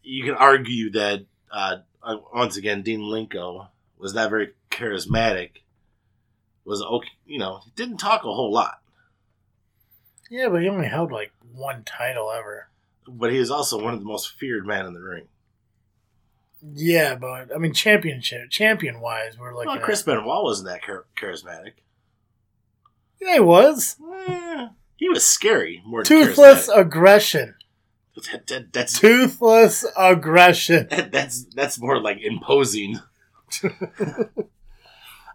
[0.04, 5.50] you can argue that uh, uh, once again, Dean Malenko was not very charismatic.
[6.66, 8.82] Was okay, you know, he didn't talk a whole lot,
[10.30, 12.68] yeah, but he only held like one title ever.
[13.08, 15.28] but he was also one of the most feared men in the ring.
[16.74, 21.06] Yeah, but I mean, championship, champion wise, we're like Well, Chris Benoit wasn't that char-
[21.16, 21.74] charismatic.
[23.22, 23.96] yeah, he was
[24.28, 27.56] Eh, he was scary more toothless aggression.
[28.32, 30.88] That- that- that's Toothless aggression.
[30.90, 33.00] that- that's that's more like imposing.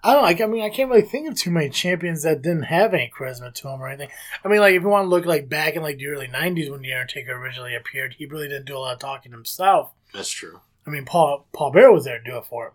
[0.05, 0.41] I don't like.
[0.41, 3.55] I mean, I can't really think of too many champions that didn't have any charisma
[3.55, 4.09] to them or anything.
[4.45, 6.71] I mean, like if you want to look like back in like the early '90s
[6.71, 9.93] when the Undertaker originally appeared, he really didn't do a lot of talking himself.
[10.13, 10.61] That's true.
[10.87, 12.73] I mean, Paul Paul Bearer was there to do it for him.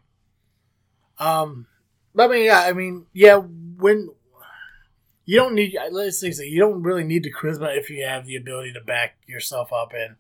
[1.28, 1.67] Um,
[2.15, 4.10] but I mean, yeah, I mean, yeah, when
[5.26, 8.38] you don't need, let's say, you don't really need the charisma if you have the
[8.38, 10.15] ability to back yourself up and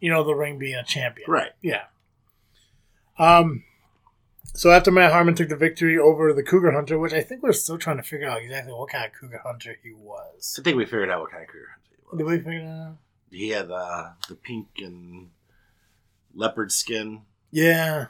[0.00, 1.30] you know the ring being a champion.
[1.30, 1.52] Right.
[1.62, 1.84] Yeah.
[3.18, 3.62] Um.
[4.52, 7.52] So after Matt Harmon took the victory over the Cougar Hunter, which I think we're
[7.52, 10.56] still trying to figure out exactly what kind of Cougar Hunter he was.
[10.58, 12.18] I think we figured out what kind of career he was.
[12.18, 12.96] Did we figure that out?
[13.30, 15.30] He had uh, the pink and
[16.34, 17.22] leopard skin.
[17.50, 18.06] Yeah.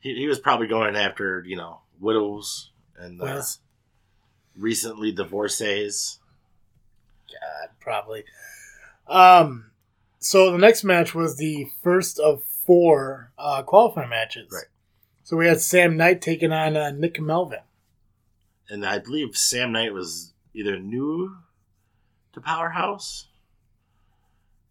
[0.00, 3.58] He, he was probably going after you know widows and uh, Was
[4.56, 6.18] recently divorcees.
[7.28, 8.24] God probably.
[9.08, 9.70] Um.
[10.18, 14.50] So the next match was the first of four uh, qualifying matches.
[14.52, 14.64] Right.
[15.26, 17.58] So we had Sam Knight taking on uh, Nick Melvin.
[18.68, 21.36] And I believe Sam Knight was either new
[22.32, 23.26] to Powerhouse.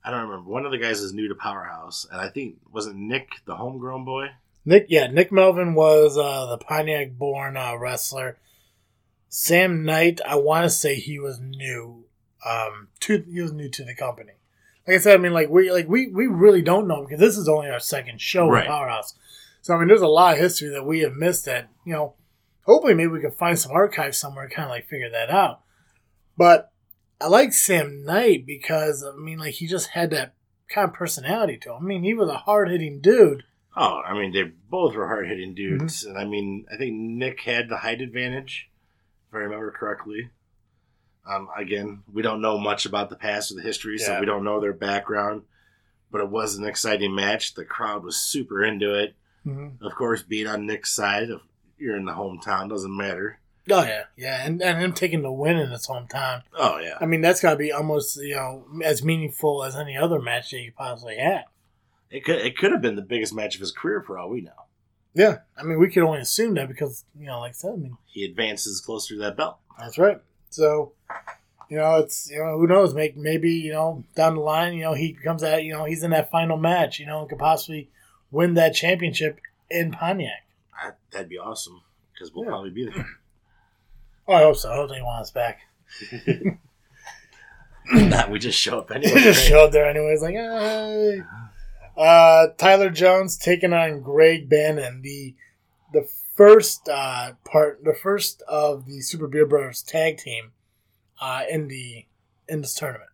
[0.02, 0.50] I don't remember.
[0.50, 4.06] One of the guys is new to Powerhouse, and I think wasn't Nick the homegrown
[4.06, 4.28] boy.
[4.64, 8.38] Nick, yeah, Nick Melvin was uh, the Pontiac-born uh, wrestler.
[9.28, 12.06] Sam Knight, I want to say he was new.
[12.50, 14.34] Um, to he was new to the company.
[14.88, 17.38] Like I said, I mean, like we like we we really don't know because this
[17.38, 18.64] is only our second show Right.
[18.64, 19.16] in Powerhouse.
[19.66, 21.46] So I mean, there's a lot of history that we have missed.
[21.46, 22.14] That you know,
[22.68, 25.62] hopefully maybe we can find some archives somewhere, and kind of like figure that out.
[26.38, 26.72] But
[27.20, 30.36] I like Sam Knight because I mean, like he just had that
[30.70, 31.78] kind of personality to him.
[31.82, 33.42] I mean, he was a hard hitting dude.
[33.76, 37.42] Oh, I mean, they both were hard hitting dudes, and I mean, I think Nick
[37.42, 38.70] had the height advantage,
[39.30, 40.30] if I remember correctly.
[41.28, 44.20] Um, again, we don't know much about the past or the history, so Yeah.
[44.20, 45.42] we don't know their background.
[46.12, 47.56] But it was an exciting match.
[47.56, 49.16] The crowd was super into it.
[49.46, 49.86] Mm-hmm.
[49.86, 51.42] Of course, being on Nick's side, if
[51.78, 53.40] you're in the hometown, doesn't matter.
[53.70, 56.44] Oh yeah, yeah, and and him taking the win in his hometown.
[56.58, 59.98] Oh yeah, I mean, that's got to be almost you know as meaningful as any
[59.98, 61.46] other match that you possibly had.
[62.12, 64.42] it could it could have been the biggest match of his career for all we
[64.42, 64.52] know.
[65.16, 67.78] Yeah, I mean, we could only assume that because you know, like I said, I
[67.78, 69.58] mean, He advances closer to that belt.
[69.80, 70.20] that's right.
[70.52, 70.92] So,
[71.70, 74.84] you know, it's you know who knows, make maybe you know down the line, you
[74.84, 77.40] know, he becomes that you know he's in that final match, you know, and could
[77.40, 77.90] possibly
[78.36, 80.46] win that championship in Pontiac.
[80.84, 81.82] That- That'd be awesome
[82.14, 82.50] because we'll Yeah.
[82.52, 83.08] probably be there.
[84.28, 84.72] Oh, I hope so.
[84.72, 85.60] I hope they want us back.
[87.94, 89.48] Nah, we just show up They We just right?
[89.50, 91.22] show up there anyways, like, hey.
[91.96, 95.36] Uh, Tyler Jones taking on Greg Bannon, the
[95.94, 100.52] the first uh, part, the first of the Super Beard Brothers tag team
[101.22, 102.06] uh, in the
[102.50, 103.12] in this tournament.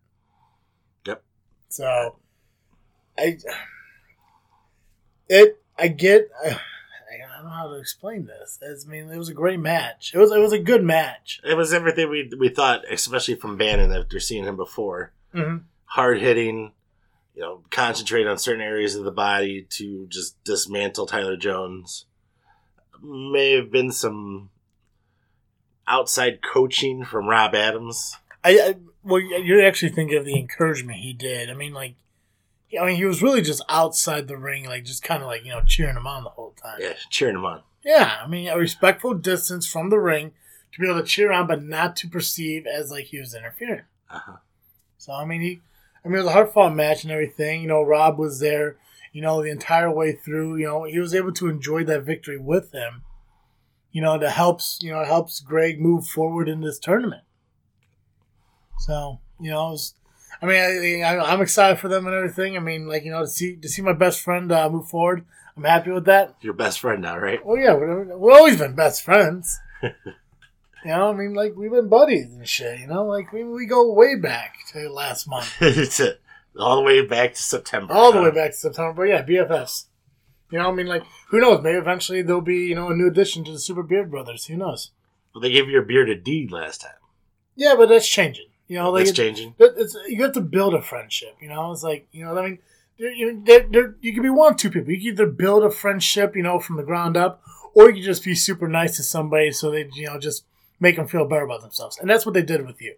[1.05, 1.21] Yep.
[1.67, 2.15] So,
[3.19, 3.37] I
[5.31, 6.49] it I get I,
[7.11, 8.57] I don't know how to explain this.
[8.61, 10.11] It's, I mean, it was a great match.
[10.13, 11.41] It was it was a good match.
[11.43, 15.11] It was everything we we thought, especially from Bannon after seeing him before.
[15.33, 15.63] Mm-hmm.
[15.85, 16.71] Hard hitting,
[17.35, 22.05] you know, concentrate on certain areas of the body to just dismantle Tyler Jones.
[23.01, 24.51] May have been some
[25.87, 28.15] outside coaching from Rob Adams.
[28.43, 31.49] I, I well, you're actually thinking of the encouragement he did.
[31.49, 31.95] I mean, like,
[32.79, 35.51] I mean, he was really just outside the ring, like just kind of like you
[35.51, 36.77] know cheering him on the whole time.
[36.79, 37.61] Yeah, cheering him on.
[37.83, 40.31] Yeah, I mean, a respectful distance from the ring
[40.71, 43.83] to be able to cheer on, but not to perceive as like he was interfering.
[44.09, 44.37] Uh-huh.
[44.97, 45.61] So I mean, he,
[46.05, 47.61] I mean, it was a hard fought match and everything.
[47.61, 48.77] You know, Rob was there.
[49.13, 50.57] You know, the entire way through.
[50.57, 53.03] You know, he was able to enjoy that victory with him.
[53.91, 54.79] You know, that helps.
[54.81, 57.23] You know, it helps Greg move forward in this tournament.
[58.79, 59.93] So you know, it was,
[60.41, 62.57] I mean, I, I, I'm excited for them and everything.
[62.57, 65.25] I mean, like you know, to see to see my best friend uh, move forward,
[65.55, 66.35] I'm happy with that.
[66.41, 67.45] Your best friend now, right?
[67.45, 69.59] Well, yeah, we're, we've always been best friends.
[69.83, 69.91] you
[70.85, 72.79] know, I mean, like we've been buddies and shit.
[72.79, 76.17] You know, like we we go way back to last month, a,
[76.59, 77.93] all the way back to September.
[77.93, 78.93] all the way back to September.
[78.93, 79.85] But yeah, BFFs.
[80.51, 81.61] You know, I mean, like who knows?
[81.61, 84.45] Maybe eventually there'll be you know a new addition to the Super Beard Brothers.
[84.45, 84.91] Who knows?
[85.33, 86.91] Well, they gave your beard a D last time.
[87.55, 88.47] Yeah, but that's changing.
[88.71, 89.55] You know, like That's it- changing.
[89.59, 91.35] It's you have to build a friendship.
[91.41, 92.37] You know, it's like you know.
[92.37, 92.59] I mean,
[92.97, 94.91] you you can be one of two people.
[94.93, 97.41] You can either build a friendship, you know, from the ground up,
[97.73, 100.45] or you can just be super nice to somebody so they you know just
[100.79, 101.97] make them feel better about themselves.
[101.99, 102.95] And that's what they did with you.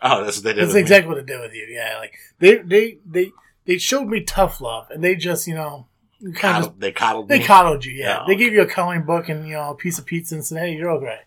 [0.00, 0.58] Oh, that's what they did.
[0.60, 0.80] That's with me.
[0.82, 1.66] exactly what they did with you.
[1.68, 3.32] Yeah, like they they they
[3.64, 5.88] they showed me tough love, and they just you know
[6.36, 7.44] kind of Coddled, they coddled they me.
[7.44, 7.92] coddled you.
[7.92, 10.36] Yeah, Oh, they gave you a coloring book and you know a piece of pizza
[10.36, 11.22] and said, "Hey, you're okay."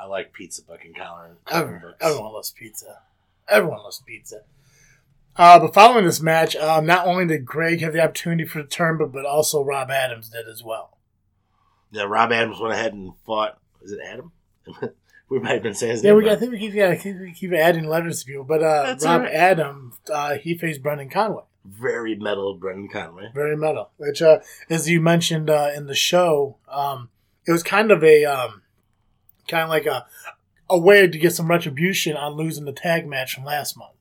[0.00, 1.36] I like pizza book and collar.
[1.50, 3.00] Everyone, everyone loves pizza.
[3.48, 4.42] Everyone loves pizza.
[5.36, 8.68] Uh, but following this match, um, not only did Greg have the opportunity for the
[8.68, 10.98] turn, but, but also Rob Adams did as well.
[11.92, 13.58] Yeah, Rob Adams went ahead and fought.
[13.82, 14.32] Is it Adam?
[15.28, 16.24] we might have been saying his Yeah, name.
[16.24, 18.44] we, I think we keep, yeah, I think we keep adding letters to people.
[18.44, 19.32] But uh, Rob all right.
[19.32, 21.42] Adams, uh, he faced Brendan Conway.
[21.64, 23.30] Very metal Brendan Conway.
[23.34, 23.90] Very metal.
[23.98, 24.38] Which, uh,
[24.70, 27.10] as you mentioned uh, in the show, um,
[27.46, 28.59] it was kind of a um,
[29.50, 30.06] kind of like a
[30.70, 33.94] a way to get some retribution on losing the tag match from last month.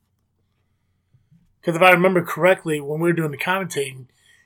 [1.60, 4.06] Because if I remember correctly, when we were doing the commentating,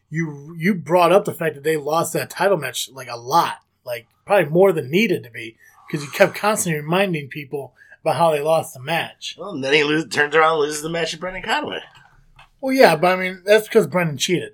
[0.09, 3.57] you you brought up the fact that they lost that title match like a lot,
[3.85, 8.31] like probably more than needed to be, because you kept constantly reminding people about how
[8.31, 9.35] they lost the match.
[9.37, 11.79] Well, and then he lose, turns around and loses the match to Brendan Conway.
[12.61, 14.53] Well, yeah, but I mean that's because Brendan cheated.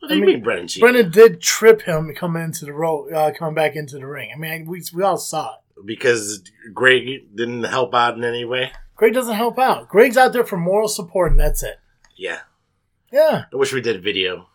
[0.00, 0.80] What do you I mean, mean, Brendan cheated?
[0.82, 4.30] Brendan did trip him coming into the ro- uh, coming back into the ring.
[4.34, 5.60] I mean, we we all saw it.
[5.84, 6.42] Because
[6.74, 8.72] Greg didn't help out in any way?
[8.96, 9.88] Greg doesn't help out.
[9.88, 11.76] Greg's out there for moral support, and that's it.
[12.16, 12.40] Yeah.
[13.12, 14.48] Yeah, I wish we did video.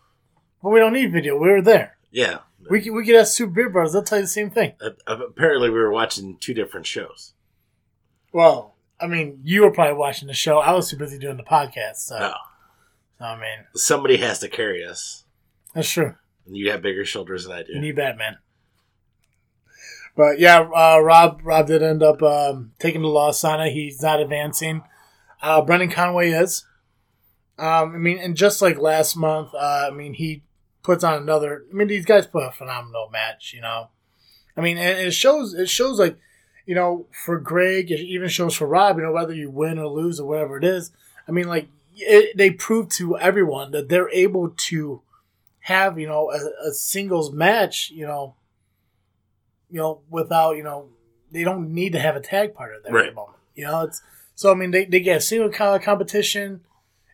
[0.61, 1.37] but we don't need video.
[1.37, 1.97] We were there.
[2.11, 2.39] Yeah.
[2.69, 3.93] We could, we could ask Super Beard Brothers.
[3.93, 4.73] They'll tell you the same thing.
[4.79, 7.33] Uh, apparently, we were watching two different shows.
[8.31, 10.59] Well, I mean, you were probably watching the show.
[10.59, 11.95] I was too busy doing the podcast.
[11.97, 12.33] So, No.
[13.19, 15.25] so, I mean, Somebody has to carry us.
[15.73, 16.15] that's true.
[16.45, 17.73] You have bigger shoulders than I do.
[17.73, 18.37] You need Batman.
[20.15, 23.71] But yeah, uh, Rob Rob did end up um, taking the loss on it.
[23.73, 24.83] He's not advancing.
[25.41, 26.65] Uh, Brendan Conway is.
[27.57, 30.43] Um, I mean, and just like last month, uh, I mean, he
[30.83, 31.63] puts on another.
[31.69, 33.53] I mean, these guys put a phenomenal match.
[33.53, 33.89] You know,
[34.55, 35.53] I mean, and it shows.
[35.53, 36.17] It shows like,
[36.65, 38.97] you know, for Greg, it even shows for Rob.
[38.97, 40.91] You know, whether you win or lose or whatever it is.
[41.27, 45.01] I mean, like it, they prove to everyone that they're able to
[45.61, 47.91] have you know a, a singles match.
[47.91, 48.35] You know,
[49.73, 50.89] you know, without you know,
[51.31, 53.09] they don't need to have a tag partner there at Right.
[53.09, 53.39] the moment.
[53.55, 54.01] You know, it's
[54.35, 54.51] so.
[54.51, 56.61] I mean, they, they get a single co- competition.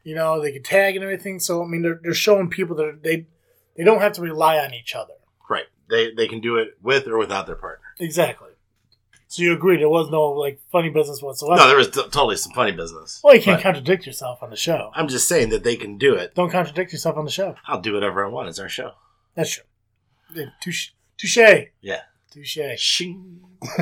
[0.04, 1.40] You know, they can tag and everything.
[1.40, 3.26] So I mean, they're, they're showing people that they
[3.78, 5.14] they don't have to rely on each other.
[5.50, 5.66] Right.
[5.90, 7.86] They they can do it with or without their partner.
[8.00, 8.50] Exactly.
[9.32, 11.62] So you agree there was no like funny business whatsoever.
[11.62, 13.22] No, there was t- totally some funny business.
[13.24, 14.92] well, you can't contradict yourself on the show.
[14.96, 16.34] I'm just saying that they can do it.
[16.36, 17.56] Don't contradict yourself on the show.
[17.68, 18.50] I'll do whatever I want.
[18.50, 18.92] It's our show.
[19.36, 20.46] That's true.
[20.62, 20.90] Touche.
[21.18, 21.38] Touche.
[21.82, 22.02] Yeah.
[22.44, 22.80] Touche.
[22.80, 23.42] Shing.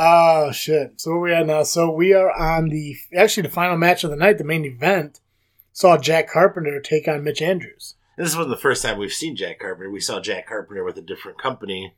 [0.00, 1.00] Oh shit!
[1.00, 1.64] So where we at now?
[1.64, 5.18] So we are on the actually the final match of the night, the main event.
[5.72, 7.96] Saw Jack Carpenter take on Mitch Andrews.
[8.16, 9.90] This wasn't the first time we've seen Jack Carpenter.
[9.90, 11.94] We saw Jack Carpenter with a different company.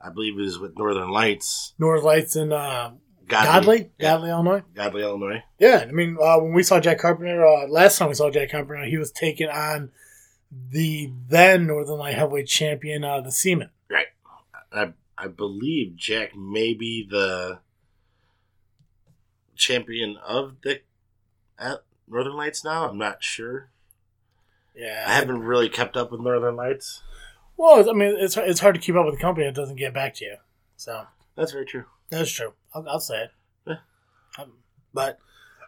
[0.00, 1.74] I believe it was with Northern Lights.
[1.78, 2.94] Northern Lights in uh,
[3.28, 4.62] Godley, Godley, Yeah, Illinois.
[4.74, 5.44] Godley, Illinois.
[5.60, 8.50] Yeah, I mean, uh, when we saw Jack Carpenter uh, last time we saw Jack
[8.50, 9.90] Carpenter, he was taking on
[10.50, 13.70] the then Northern Light heavyweight champion, uh, the Seaman.
[14.78, 17.60] I I believe Jack may be the
[19.56, 20.80] champion of the
[22.08, 22.88] Northern Lights now.
[22.88, 23.70] I'm not sure.
[24.74, 27.02] Yeah, I haven't really kept up with Northern Lights.
[27.56, 29.94] Well, I mean, it's it's hard to keep up with a company that doesn't get
[29.94, 30.36] back to you.
[30.76, 31.84] So That's very true.
[32.10, 32.52] that's true.
[32.74, 33.30] I'll, I'll say it.
[33.66, 33.76] Yeah.
[34.38, 34.52] Um,
[34.92, 35.18] but,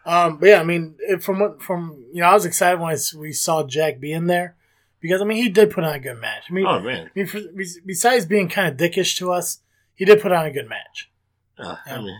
[0.05, 2.93] um, but yeah, I mean, it, from what from you know, I was excited when
[2.95, 4.55] I we saw Jack being there
[5.01, 6.43] because I mean, he did put on a good match.
[6.49, 7.39] I mean, Oh man, I mean, for,
[7.85, 9.59] besides being kind of dickish to us,
[9.95, 11.09] he did put on a good match.
[11.57, 12.17] uh, I mean,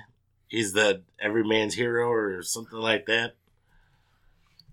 [0.48, 3.36] he's the every man's hero or something like that.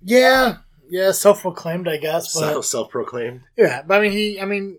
[0.03, 2.35] Yeah, yeah, self proclaimed, I guess.
[2.35, 3.41] But Self self proclaimed.
[3.57, 4.79] yeah, but I mean, he, I mean,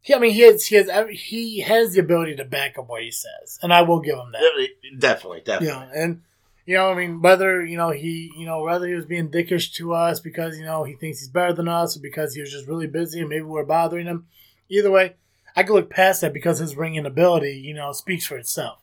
[0.00, 3.02] he, I mean, he has, he has, he has the ability to back up what
[3.02, 4.68] he says, and I will give him that.
[4.98, 5.68] Definitely, definitely.
[5.68, 6.22] Yeah, and
[6.68, 9.72] you know, I mean, whether you know he, you know, whether he was being dickish
[9.76, 12.52] to us because you know he thinks he's better than us, or because he was
[12.52, 14.26] just really busy and maybe we're bothering him.
[14.68, 15.16] Either way,
[15.56, 18.80] I can look past that because his ringing ability, you know, speaks for itself.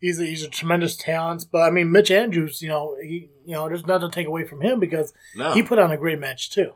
[0.00, 3.52] He's a, he's a tremendous talent, but I mean, Mitch Andrews, you know, he, you
[3.52, 6.18] know, there's nothing to take away from him because No, he put on a great
[6.18, 6.72] match too.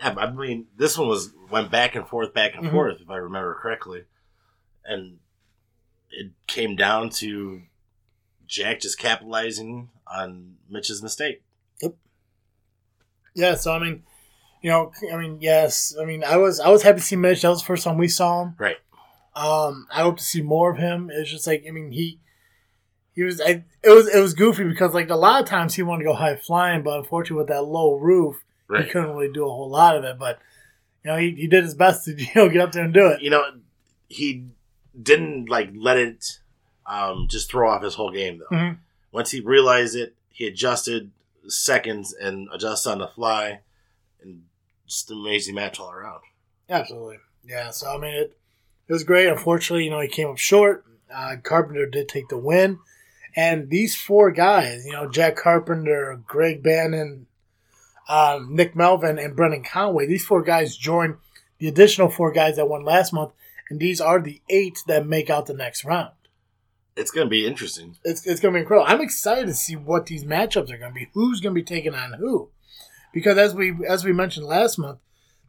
[0.00, 2.72] Yeah, I mean, this one was went back and forth, back and Mhm.
[2.72, 4.06] forth, if I remember correctly,
[4.84, 5.20] and
[6.10, 7.62] it came down to
[8.54, 11.42] Jack just capitalizing on Mitch's mistake.
[11.82, 11.96] Yep.
[13.34, 14.04] Yeah, so I mean,
[14.62, 17.42] you know, I mean, yes, I mean, I was I was happy to see Mitch.
[17.42, 18.54] That was the first time we saw him.
[18.56, 18.76] Right.
[19.34, 21.10] Um, I hope to see more of him.
[21.12, 22.20] It's just like I mean, he
[23.12, 25.82] he was I, it was it was goofy because like a lot of times he
[25.82, 29.44] wanted to go high flying, but unfortunately with that low roof, he couldn't really do
[29.44, 30.16] a whole lot of it.
[30.16, 30.38] But
[31.04, 33.08] you know, he, he did his best to you know get up there and do
[33.08, 33.20] it.
[33.20, 33.42] You know,
[34.08, 34.46] he
[35.02, 36.38] didn't like let it
[36.86, 38.56] um, just throw off his whole game though.
[38.56, 38.78] Mhm.
[39.12, 41.10] Once he realized it, he adjusted
[41.48, 43.60] seconds and adjusted on the fly,
[44.22, 44.44] and
[44.86, 46.20] just an amazing match all around.
[46.68, 47.18] Absolutely.
[47.44, 47.70] Yeah.
[47.70, 48.36] So I mean, it
[48.88, 49.28] it was great.
[49.28, 50.84] Unfortunately, you know, he came up short.
[51.14, 52.78] Uh, Carpenter did take the win,
[53.36, 57.26] and these four guys, you know, Jack Carpenter, Greg Bannon,
[58.08, 60.06] um, Nick Melvin, and Brendan Conway.
[60.06, 61.16] These four guys joined
[61.58, 63.32] the additional four guys that won last month,
[63.70, 66.10] and these are the eight that make out the next round.
[66.96, 67.96] It's going to be interesting.
[68.04, 68.86] It's, it's going to be incredible.
[68.88, 71.08] I'm excited to see what these matchups are going to be.
[71.12, 72.50] Who's going to be taking on who?
[73.12, 74.98] Because as we as we mentioned last month,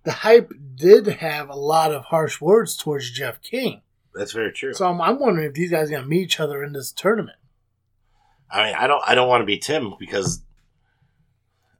[0.03, 3.81] the hype did have a lot of harsh words towards Jeff King.
[4.13, 4.73] That's very true.
[4.73, 6.91] So I'm, I'm wondering if these guys are going to meet each other in this
[6.91, 7.38] tournament.
[8.51, 10.41] I mean, I don't, I don't want to be Tim because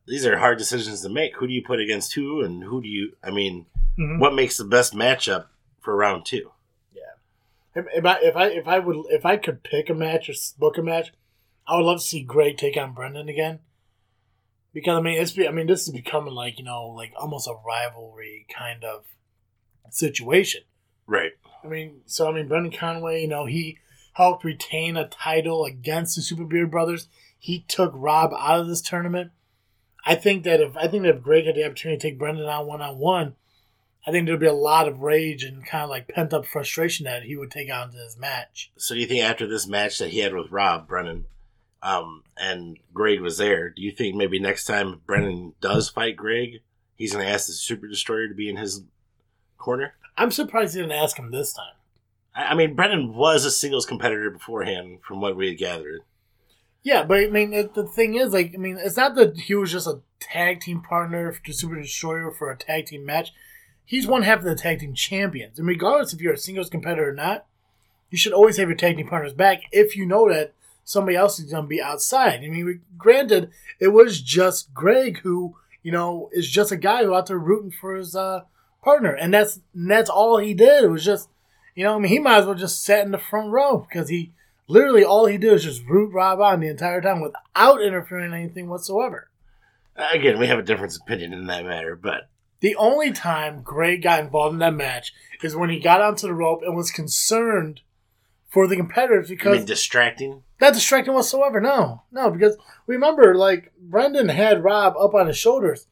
[0.08, 1.36] these are hard decisions to make.
[1.38, 3.13] Who do you put against who, and who do you?
[3.23, 4.19] I mean, Mhm.
[4.19, 5.45] what makes the best matchup
[5.80, 6.51] for round two?
[7.76, 10.34] If, if I if I if I would if I could pick a match or
[10.58, 11.12] book a match,
[11.68, 13.60] I would love to see Greg take on Brendan again.
[14.74, 17.48] Because I mean, it's be- I mean, this is becoming like you know like almost
[17.48, 19.04] a rivalry kind of
[19.90, 20.62] situation.
[21.06, 21.32] Right.
[21.64, 23.80] I mean, so I mean, Brendan Conway, you know, he
[24.14, 27.08] helped retain a title against the Super Beard Brothers.
[27.38, 29.32] He took Rob out of this tournament.
[30.06, 32.46] I think that if I think that if Greg had the opportunity to take Brendan
[32.46, 33.36] on one on one,
[34.08, 37.06] I think there'd be a lot of rage and kind of like pent up frustration
[37.06, 38.72] that he would take on to this match.
[38.78, 41.26] So, do you think after this match that he had with Rob Brendan,
[41.82, 46.62] um, and Greg was there, do you think maybe next time Brendan does fight Greg,
[46.96, 48.84] he's going to ask the Super Destroyer to be in his
[49.58, 49.96] corner?
[50.18, 51.74] I'm surprised he didn't ask him this time.
[52.36, 56.02] I, I mean, Brendan was a singles competitor beforehand, from what we had gathered.
[56.84, 59.56] Yeah, but I mean, it, the thing is, like, I mean, it's not that he
[59.56, 63.34] was just a tag team partner to Super Destroyer for a tag team match.
[63.86, 65.60] He's one half of the tag team champions.
[65.60, 67.46] And regardless if you're a singles competitor or not,
[68.10, 71.40] you should always have your tag team partners back if you know that somebody else
[71.40, 72.44] is going to be outside.
[72.44, 77.14] I mean, granted, it was just Greg who, you know, is just a guy who
[77.14, 78.42] out there rooting for his uh,
[78.84, 79.12] partner.
[79.12, 80.84] And that's, and that's all he did.
[80.84, 81.30] It was just,
[81.76, 84.10] you know, I mean, he might as well just sat in the front row because
[84.10, 84.32] he
[84.68, 88.34] literally all he did was just root Rob on the entire time without interfering in
[88.34, 89.30] anything whatsoever.
[89.96, 92.30] Again, we have a difference opinion in that matter, but
[92.62, 96.34] The only time Greg got involved in that match is when he got onto the
[96.34, 97.82] rope and was concerned
[98.49, 100.43] for the competitors because mean, distracting.
[100.62, 101.60] not distracting whatsoever.
[101.60, 102.56] No, no, because
[102.88, 105.88] remember, like Brendan had Rob up on his shoulders,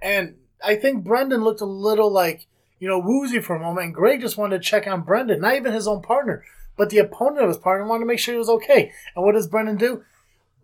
[0.00, 2.46] and I think Brendan looked a little like
[2.78, 5.56] you know woozy for a moment, and Greg just wanted to check on Brendan, not
[5.56, 6.44] even his own partner,
[6.76, 8.92] but the opponent of his partner wanted to make sure he was okay.
[9.16, 10.04] And what does Brendan do?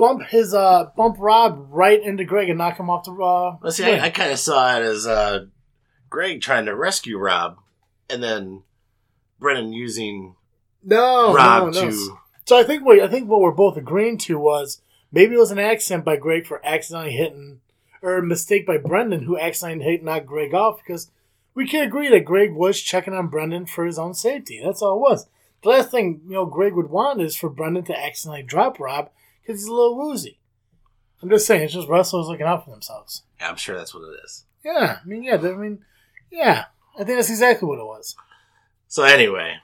[0.00, 3.58] Bump his uh bump Rob right into Greg and knock him off the uh.
[3.62, 3.84] Well, see.
[3.84, 5.44] I, I kind of saw it as uh,
[6.08, 7.58] Greg trying to rescue Rob,
[8.08, 8.62] and then
[9.38, 10.36] Brendan using
[10.82, 11.90] No, Rob no, no.
[11.90, 12.16] to.
[12.46, 14.80] So I think what I think what we're both agreeing to was
[15.12, 17.60] maybe it was an accident by Greg for accidentally hitting,
[18.00, 21.10] or a mistake by Brendan who accidentally hit knocked Greg off because
[21.54, 24.62] we can agree that Greg was checking on Brendan for his own safety.
[24.64, 25.26] That's all it was.
[25.62, 29.10] The last thing you know Greg would want is for Brendan to accidentally drop Rob
[29.56, 30.38] he's a little woozy.
[31.22, 33.22] I'm just saying, it's just wrestlers looking out for themselves.
[33.38, 34.44] Yeah, I'm sure that's what it is.
[34.64, 35.84] Yeah, I mean, yeah, I mean,
[36.30, 38.16] yeah, I think that's exactly what it was.
[38.88, 39.56] So anyway,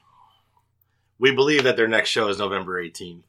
[1.19, 3.23] we believe that their next show is November 18th.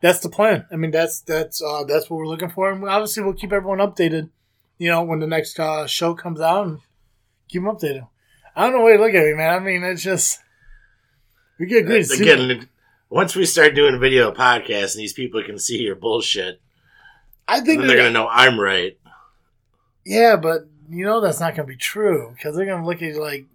[0.00, 0.66] That's the plan.
[0.70, 3.78] I mean, that's that's uh, that's what we're looking for, and obviously we'll keep everyone
[3.78, 4.30] updated.
[4.78, 6.78] You know, when the next uh, show comes out, and
[7.48, 8.06] keep them updated.
[8.54, 9.54] I don't know way to look at me, man.
[9.54, 10.40] I mean, it's just
[11.58, 12.08] we get good.
[12.12, 12.68] Again,
[13.10, 16.60] once we start doing video podcasts and these people can see your bullshit,
[17.46, 18.98] I think they're gonna know I'm right.
[20.04, 23.20] Yeah, but you know that's not gonna be true because they're gonna look at you
[23.20, 23.46] like,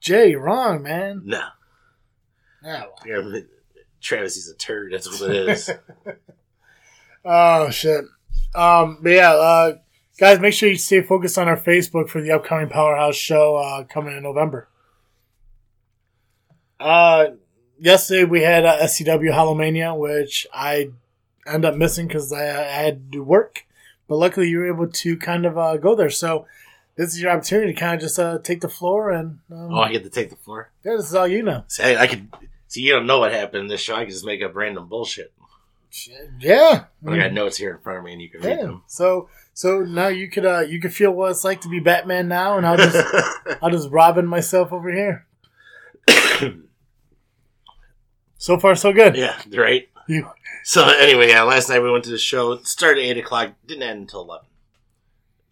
[0.00, 1.22] Jay, you're wrong, man.
[1.24, 1.42] No,
[2.64, 2.84] Yeah.
[3.06, 3.40] Yeah,
[4.00, 4.92] Travis is a turd.
[4.92, 5.70] That's what it is.
[7.24, 8.04] Oh shit.
[8.54, 8.98] Um.
[9.02, 9.74] But yeah, uh,
[10.18, 13.84] guys, make sure you stay focused on our Facebook for the upcoming Powerhouse show uh,
[13.84, 14.68] coming in November.
[16.78, 17.26] Uh,
[17.80, 20.90] yesterday we had uh, SCW Hallowmania, which I
[21.46, 23.64] ended up missing because I, I had to work,
[24.08, 26.10] but luckily you were able to kind of uh, go there.
[26.10, 26.46] So
[26.96, 29.80] this is your opportunity to kind of just uh, take the floor and um, oh,
[29.80, 30.70] I get to take the floor.
[30.84, 31.64] yeah, this is all you know.
[31.68, 32.28] See, I, I could
[32.68, 32.82] see.
[32.82, 33.94] You don't know what happened in this show.
[33.94, 35.32] I can just make up random bullshit.
[36.38, 38.82] Yeah, I got notes here in front of me, and you can read them.
[38.86, 42.28] So so now you could uh you could feel what it's like to be Batman
[42.28, 42.96] now, and I'll just
[43.62, 45.26] I'll just Robin myself over here.
[48.40, 49.16] So far, so good.
[49.16, 49.86] yeah, right.
[50.08, 50.26] You,
[50.64, 52.52] So anyway, yeah, last night we went to the show.
[52.52, 54.46] It started at eight o'clock, didn't end until eleven.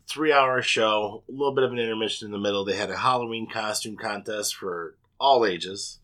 [0.09, 2.65] Three hour show, a little bit of an intermission in the middle.
[2.65, 5.99] They had a Halloween costume contest for all ages.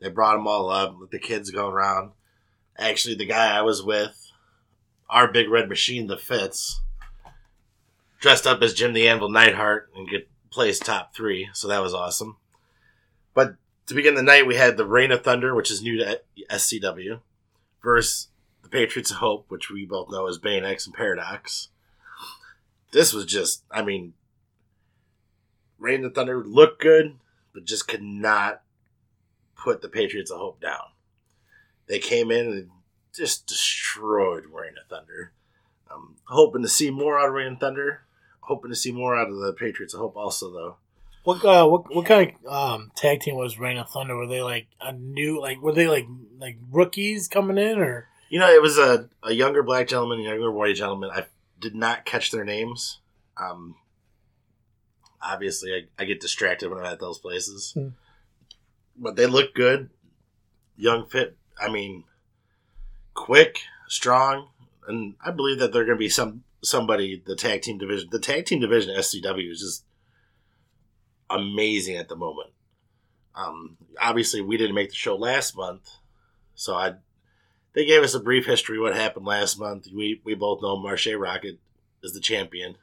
[0.00, 2.10] They brought them all up, let the kids go around.
[2.76, 4.32] Actually, the guy I was with,
[5.08, 6.80] our big red machine, the Fitz,
[8.18, 11.94] dressed up as Jim the Anvil Neidhart and get placed top three, so that was
[11.94, 12.36] awesome.
[13.32, 13.54] But
[13.86, 16.20] to begin the night, we had the Reign of Thunder, which is new to
[16.50, 17.20] SCW
[17.82, 18.28] versus
[18.62, 21.68] the Patriots of Hope, which we both know as Bane X and Paradox.
[22.92, 24.14] This was just, I mean,
[25.78, 27.16] Rain of Thunder looked good,
[27.52, 28.62] but just could not
[29.56, 30.92] put the Patriots of Hope down.
[31.86, 32.70] They came in and
[33.14, 35.32] just destroyed Rain of Thunder.
[35.90, 38.02] I'm hoping to see more out of Rain of Thunder.
[38.40, 40.76] Hoping to see more out of the Patriots of Hope also, though.
[41.24, 44.16] What uh what what kind of um tag team was Reign of Thunder?
[44.16, 46.06] Were they like a new like were they like
[46.38, 50.22] like rookies coming in or You know, it was a, a younger black gentleman, a
[50.22, 51.10] younger white gentleman.
[51.12, 51.24] I
[51.58, 53.00] did not catch their names.
[53.36, 53.76] Um,
[55.22, 57.72] obviously, I, I get distracted when I'm at those places.
[57.72, 57.88] Hmm.
[58.96, 59.90] But they look good.
[60.76, 61.36] Young, fit.
[61.60, 62.04] I mean,
[63.14, 64.48] quick, strong.
[64.86, 68.08] And I believe that they're going to be some somebody, the tag team division.
[68.10, 69.84] The tag team division at SCW is just
[71.30, 72.50] amazing at the moment.
[73.34, 75.90] Um, obviously, we didn't make the show last month.
[76.54, 76.94] So I
[77.74, 79.88] they gave us a brief history what happened last month.
[79.92, 81.58] We we both know Marche Rocket
[82.02, 82.76] is the champion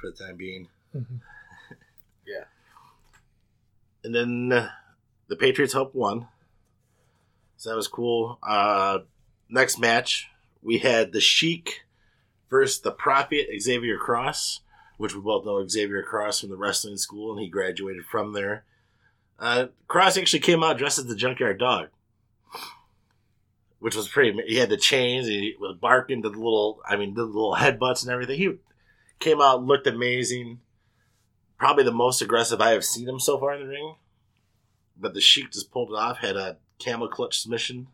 [0.00, 0.68] for the time being.
[0.94, 2.44] yeah.
[4.02, 4.70] And then uh,
[5.28, 6.28] the Patriots Hope won.
[7.56, 8.38] So that was cool.
[8.42, 9.00] Uh,
[9.50, 10.30] next match,
[10.62, 11.82] we had the Sheik
[12.48, 14.60] versus the Prophet Xavier Cross,
[15.00, 18.64] which we both know Xavier Cross from the wrestling school, and he graduated from there.
[19.38, 21.88] Uh, Cross actually came out dressed as the Junkyard Dog
[23.80, 24.40] which was pretty.
[24.46, 25.26] He had the chains.
[25.26, 26.80] He was barking to the little.
[26.86, 28.38] I mean, the little headbutts and everything.
[28.38, 28.58] He
[29.18, 30.60] came out, looked amazing.
[31.58, 33.96] Probably the most aggressive I have seen him so far in the ring.
[34.96, 36.18] But the Sheik just pulled it off.
[36.18, 37.88] Had a camel clutch submission.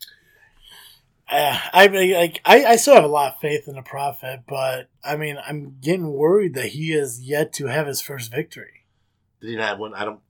[0.00, 4.42] Uh, I mean, like I, I still have a lot of faith in the prophet,
[4.46, 8.84] but I mean, I'm getting worried that he has yet to have his first victory.
[9.40, 9.94] Did he not have one?
[9.94, 10.20] I don't.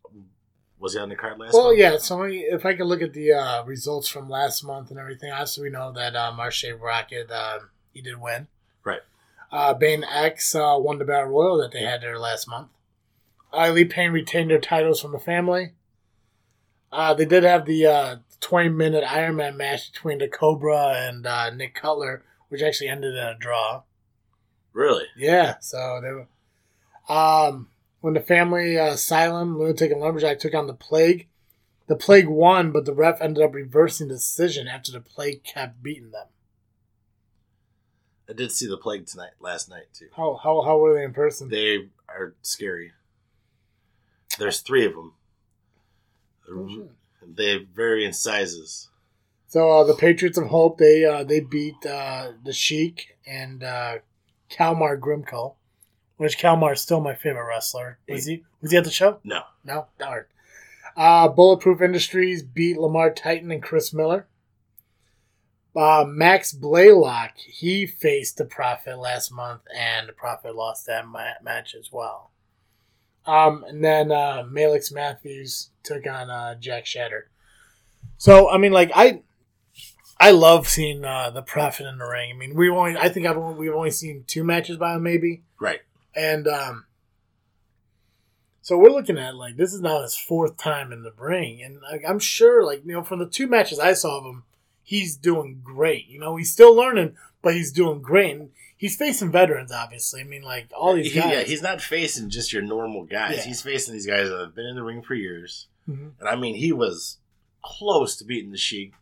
[0.79, 1.55] Was he on the card last?
[1.55, 1.79] Well, month?
[1.79, 1.97] yeah.
[1.99, 5.65] So if I can look at the uh, results from last month and everything, obviously
[5.65, 7.61] we know that uh, Marche Rocket uh,
[7.93, 8.47] he did win.
[8.85, 9.01] Right.
[9.51, 12.69] Uh, Bane X uh, won the Battle Royal that they had there last month.
[13.53, 15.73] Uh, Elite Pain retained their titles from the family.
[16.93, 21.27] Uh, they did have the uh, 20 minute Iron Man match between the Cobra and
[21.27, 23.83] uh, Nick Cutler, which actually ended in a draw.
[24.73, 25.07] Really?
[25.17, 26.29] Yeah, so they were.
[27.09, 27.69] Um,
[28.01, 31.29] when the family uh, Asylum, Lunatic, and Lumberjack took on the Plague,
[31.87, 35.83] the Plague won, but the ref ended up reversing the decision after the Plague kept
[35.83, 36.27] beating them.
[38.29, 40.09] I did see the plague tonight, last night too.
[40.17, 41.49] How how how were they in person?
[41.49, 42.93] They are scary.
[44.39, 45.15] There's three of them.
[46.49, 46.89] Oh,
[47.35, 48.89] They vary in sizes.
[49.49, 53.99] So uh, the Patriots of Hope they uh, they beat uh, the Sheik and uh,
[54.51, 55.55] Kalmar Grimko,
[56.17, 57.99] which Kalmar is still my favorite wrestler.
[58.09, 59.19] Was he was he at the show?
[59.25, 60.25] No, No, darn.
[60.97, 64.27] Uh, Bulletproof Industries beat Lamar Titan and Chris Miller.
[65.77, 71.35] Uh, Max Blaylock he faced the Prophet last month, and the Prophet lost that ma-
[71.43, 72.31] match as well.
[73.27, 77.31] Um, and then uh, Malix Matthews took on uh, Jack Shatter.
[78.19, 79.23] So I mean, like I,
[80.19, 82.31] I love seeing uh, the Prophet in the ring.
[82.35, 85.03] I mean, we only I think I've only, we've only seen two matches by him,
[85.03, 85.43] maybe.
[85.61, 85.81] right.
[86.15, 86.87] And um,
[88.63, 91.81] so we're looking at like this is now his fourth time in the ring, and
[91.83, 94.45] like, I'm sure, like you know, from the two matches I saw of him,
[94.83, 96.09] he's doing great.
[96.09, 98.35] You know, he's still learning, but he's doing great.
[98.35, 100.21] And he's facing veterans, obviously.
[100.23, 101.31] I mean, like all these He- guys.
[101.33, 103.37] yeah, he's not facing just your normal guys.
[103.37, 103.43] Yeah.
[103.45, 105.67] He's facing these guys that have been in the ring for years.
[105.89, 106.13] Mhm.
[106.21, 107.19] And I mean, he was
[107.63, 108.93] close to beating the Sheik.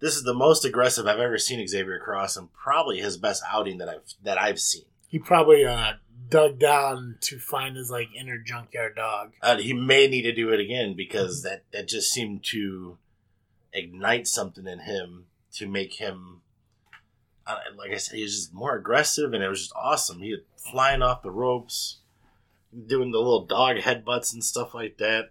[0.00, 3.78] This is the most aggressive I've ever seen Xavier Cross, and probably his best outing
[3.78, 4.84] that I've that I've seen.
[5.08, 5.94] He probably uh,
[6.28, 9.32] dug down to find his like inner junkyard dog.
[9.40, 11.48] Uh, he may need to do it again because Mm-hmm.
[11.48, 12.98] that that just seemed to
[13.72, 16.42] ignite something in him to make him.
[17.46, 20.18] Uh, like I said, he was just more aggressive, and it was just awesome.
[20.20, 21.98] He was flying off the ropes,
[22.86, 25.30] doing the little dog headbutts and stuff like that.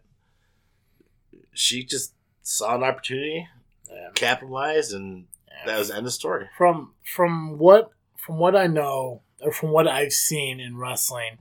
[1.55, 3.47] She just saw an opportunity,
[3.89, 4.09] Yeah.
[4.13, 5.27] capitalized, and
[5.65, 6.47] that was the end of story.
[6.57, 11.37] from from what from what I know or from what I've seen in wrestling,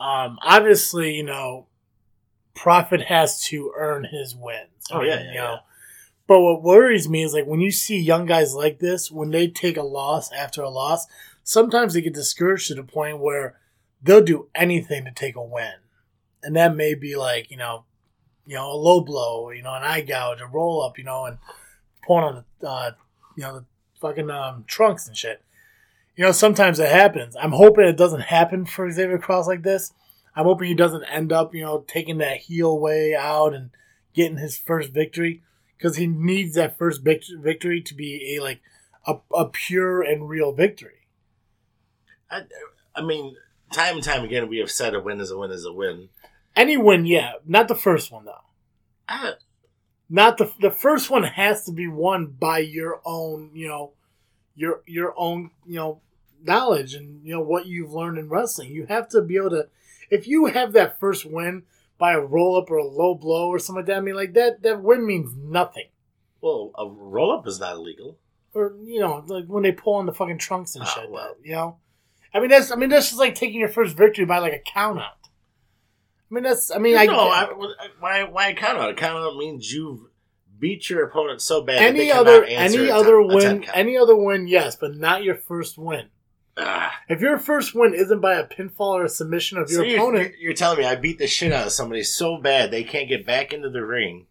[0.00, 1.66] um, obviously you know,
[2.54, 4.68] Prophet has to earn his wins.
[4.90, 5.56] Oh, yeah, yeah, you yeah.
[6.26, 9.46] But what worries me is like when you see young guys like this, when they
[9.48, 11.06] take a loss after a loss,
[11.42, 13.58] sometimes they get discouraged to the point where
[14.02, 15.74] they'll do anything to take a win,
[16.42, 17.84] and that may be like you know,
[18.46, 21.24] you know, a low blow, you know, an eye gouge, a roll up, you know,
[21.24, 21.38] and
[22.06, 22.90] pulling on the, uh,
[23.36, 23.64] you know, the
[24.00, 25.42] fucking um, trunks and shit.
[26.16, 27.36] You know, sometimes it happens.
[27.40, 29.92] I'm hoping it doesn't happen for Xavier Cross like this.
[30.36, 33.70] I'm hoping he doesn't end up, you know, taking that heel way out and
[34.14, 35.42] getting his first victory
[35.76, 38.60] because he needs that first victory to be a like
[39.06, 41.08] a, a pure and real victory.
[42.30, 42.42] I,
[42.94, 43.36] I mean,
[43.72, 46.08] time and time again, we have said a win is a win is a win.
[46.56, 48.44] Any win, yeah, not the first one though.
[49.08, 49.32] I,
[50.08, 53.92] Not the the first one has to be won by your own, you know,
[54.54, 56.00] your your own, you know,
[56.42, 58.70] knowledge and you know what you've learned in wrestling.
[58.72, 59.68] You have to be able to
[60.10, 61.64] if you have that first win
[61.98, 64.34] by a roll up or a low blow or something like that, I mean like
[64.34, 65.88] that that win means nothing.
[66.40, 68.16] well, a roll up is not illegal.
[68.52, 71.10] Or you know, like when they pull on the fucking trunks and Oh, shit.
[71.10, 71.34] well.
[71.42, 71.78] you know?
[72.32, 74.60] I mean that's I mean that's just like taking your first victory by like a
[74.60, 75.16] count out.
[76.30, 77.48] I mean that's I mean I no, I,
[78.00, 78.90] why why count out?
[78.90, 80.00] A count out means you've
[80.58, 81.80] beat your opponent so bad.
[81.80, 85.34] that they any other any other 10 win any other win yes but not your
[85.36, 86.08] first win
[86.56, 86.92] Ah.
[87.08, 89.98] if your first win isn't by a pinfall or a submission of So your you're,
[89.98, 93.08] opponent you're- telling me I beat the shit out of somebody so bad they can't
[93.08, 94.26] get back into the ring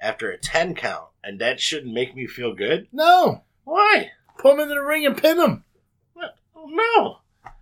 [0.00, 2.86] after a ten count, and that shouldn't make me feel good.
[2.92, 4.10] no Why?
[4.38, 5.64] put him into the ring and pin him
[6.54, 7.18] No.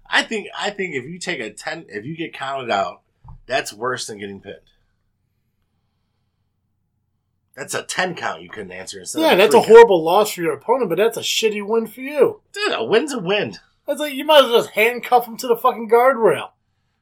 [0.08, 3.00] I think I think if you take a ten, if you get counted out,
[3.46, 4.56] that's worse than getting pinned.
[7.54, 9.20] That's a ten count you couldn't answer instead.
[9.22, 9.68] yeah of that's a count.
[9.68, 13.12] horrible loss for your opponent but that's a shitty win for you Dude, a win's
[13.14, 13.54] a win.
[13.86, 16.50] that's like you might as well just handcuff him to the fucking guardrail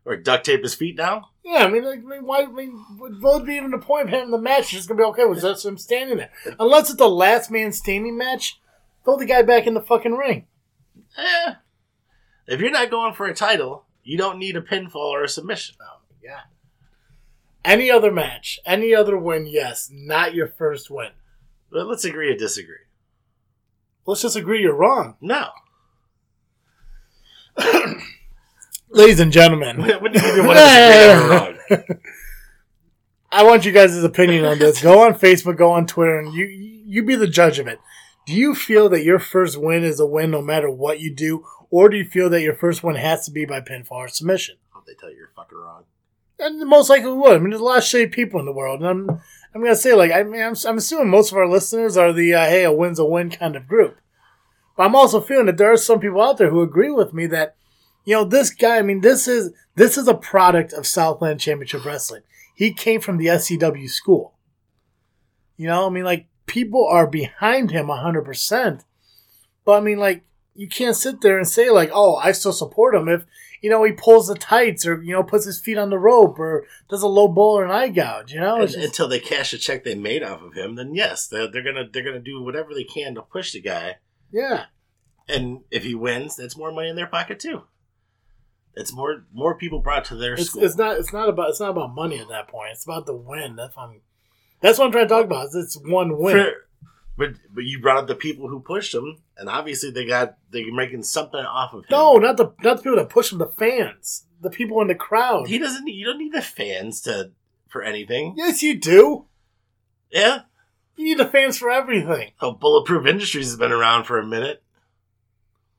[0.05, 1.25] Or duct tape his feet down.
[1.45, 2.43] yeah, I mean, like, I mean, why?
[2.43, 4.61] I mean, would be even the point of having the match?
[4.61, 6.31] It's just gonna be okay with just him standing there,
[6.61, 8.61] unless it's a last man standing match.
[9.05, 10.47] Throw the guy back in the fucking ring.
[11.19, 11.55] Eh.
[12.47, 15.75] If you're not going for a title, you don't need a pinfall or a submission.
[16.25, 16.43] Oh god.
[17.65, 21.11] Any other match, any other win, yes, not your first win.
[21.71, 22.77] But let's agree to disagree.
[24.07, 25.17] Let's just agree you're wrong.
[25.21, 25.49] No.
[28.91, 32.01] Ladies and gentlemen, When did you want to disagree that we're wrong?
[33.33, 34.83] I want you guys' opinion on this.
[34.83, 37.81] Go on Facebook, go on Twitter, and you you be the judge of it.
[38.27, 41.45] Do you feel that your first win is a win no matter what you do,
[41.71, 44.57] or do you feel that your first win has to be by pinfall or submission?
[44.71, 45.85] Hope they tell you you're fucking wrong.
[46.39, 47.37] And most likely would.
[47.37, 49.21] I mean, there's a lot of shitty people in the world, and I'm
[49.55, 52.35] I'm gonna say like I mean I'm, I'm assuming most of our listeners are the
[52.35, 53.97] uh, hey a win's a win kind of group.
[54.77, 57.27] But I'm also feeling that there are some people out there who agree with me
[57.27, 57.55] that
[58.05, 58.79] you know this guy.
[58.79, 62.23] I mean, this is this is a product of Southland Championship Wrestling.
[62.55, 64.35] He came from the SCW school.
[65.57, 68.83] You know, I mean, like people are behind him hundred percent.
[69.65, 70.25] But I mean, like
[70.55, 73.25] you can't sit there and say like, "Oh, I still support him." If
[73.65, 76.39] you know he pulls the tights or you know puts his feet on the rope
[76.39, 79.19] or does a low blow or an eye gouge, you know, And- just- until they
[79.21, 82.21] cash a check they made off of him, then yes, they're, they're gonna they're gonna
[82.21, 83.97] do whatever they can to push the guy.
[84.31, 84.67] yeah.
[85.27, 87.63] And if he wins, that's more money in their pocket too.
[88.75, 90.63] It's more more people brought to their It's, school.
[90.65, 92.73] it's not it's not about it's not about money at that point.
[92.73, 93.57] It's about the win.
[93.57, 94.01] That's what I'm,
[94.61, 95.49] that's what I'm trying to talk about.
[95.55, 96.37] It's one win.
[96.37, 96.67] For-
[97.17, 100.73] but but you brought up the people who pushed him, and obviously they got they're
[100.73, 101.89] making something off of him.
[101.91, 103.39] No, not the not the people that push him.
[103.39, 105.49] The fans, the people in the crowd.
[105.49, 105.87] he doesn't.
[105.87, 107.33] You don't need the fans to
[107.69, 108.35] for anything.
[108.37, 109.27] yes, you do.
[110.11, 110.43] Yeah.
[110.97, 112.31] You need the fans for everything.
[112.41, 114.63] Oh, Bulletproof Industries has been around for a minute.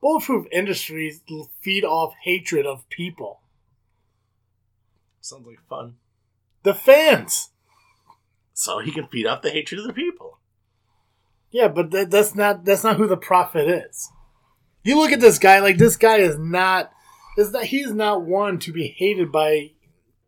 [0.00, 1.20] Bulletproof industries
[1.60, 3.40] feed off hatred of people.
[5.20, 5.96] Sounds like fun.
[6.62, 7.50] The fans.
[8.52, 10.38] So he can feed off the hatred of the people.
[11.56, 14.10] Yeah, but that, that's not that's not who the prophet is.
[14.84, 16.92] You look at this guy like this guy is not
[17.38, 19.70] is that he's not one to be hated by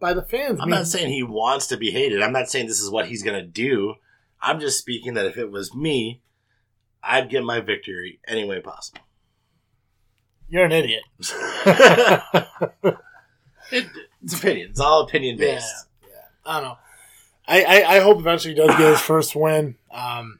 [0.00, 0.58] by the fans.
[0.58, 2.22] I I'm mean, not saying he wants to be hated.
[2.22, 3.96] I'm not saying this is what he's going to do.
[4.40, 6.22] I'm just speaking that if it was me,
[7.02, 9.00] I'd get my victory any way possible.
[10.48, 11.02] you're an idiot.
[13.70, 13.84] It,
[14.22, 14.70] it's opinion.
[14.70, 15.88] It's all opinion based.
[16.46, 16.78] I don't know.
[17.46, 19.74] I, I, I hope eventually he does get his first win.
[19.90, 20.38] Um,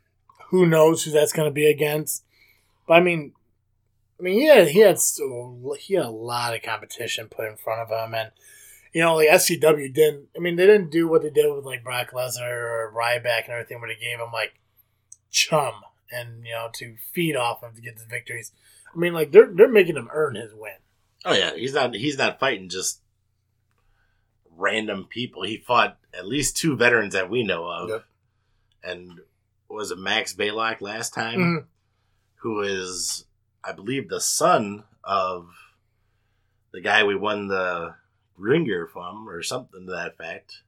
[0.50, 2.24] who knows who that's going to be against?
[2.86, 3.32] But I mean,
[4.18, 7.56] I mean, he had he had so, he had a lot of competition put in
[7.56, 8.30] front of him, and
[8.92, 10.28] you know, like SCW didn't.
[10.36, 13.52] I mean, they didn't do what they did with like Brock Lesnar or Ryback and
[13.52, 14.54] everything, where they gave him like
[15.30, 15.74] chum
[16.10, 18.50] and you know to feed off of to get the victories.
[18.94, 20.72] I mean, like they're they're making him earn his win.
[21.24, 21.94] Oh yeah, he's not.
[21.94, 23.00] He's not fighting just
[24.56, 25.42] random people.
[25.42, 28.04] He fought at least two veterans that we know of, Yep.
[28.82, 29.20] and
[29.68, 31.66] was it Max Blaylock last time, Mhm.
[32.36, 33.24] who is,
[33.62, 35.50] I believe, the son of
[36.72, 37.94] the guy we won the
[38.36, 40.62] Ringer from, or something to that fact.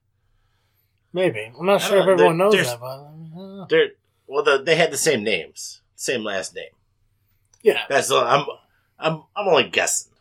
[1.13, 3.65] Maybe I'm not sure if everyone knows that, but I mean, I don't know.
[3.69, 3.89] They're
[4.27, 6.71] well, the, they had the same names, same last name.
[7.61, 8.09] yeah, That's.
[8.11, 8.45] I'm,
[8.97, 10.11] I'm, I'm only guessing.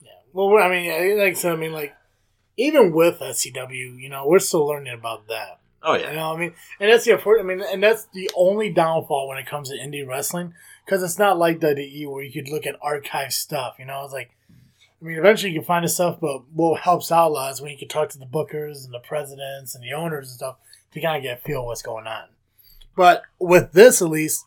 [0.00, 0.12] Yeah.
[0.32, 1.94] Well, I mean, like I I mean, like
[2.56, 5.60] even with SCW, you know, we're still learning about that.
[5.86, 6.10] Oh yeah.
[6.10, 7.48] You know, what I mean, and that's the important.
[7.48, 10.52] I mean, and that's the only downfall when it comes to indie wrestling
[10.84, 13.76] because it's not like WWE where you could look at archive stuff.
[13.78, 14.32] You know, it's like,
[15.00, 17.60] I mean, eventually you can find this stuff, but what helps out a lot is
[17.60, 20.56] when you can talk to the bookers and the presidents and the owners and stuff
[20.92, 22.24] to kind of get a feel of what's going on.
[22.96, 24.44] But with this, at least,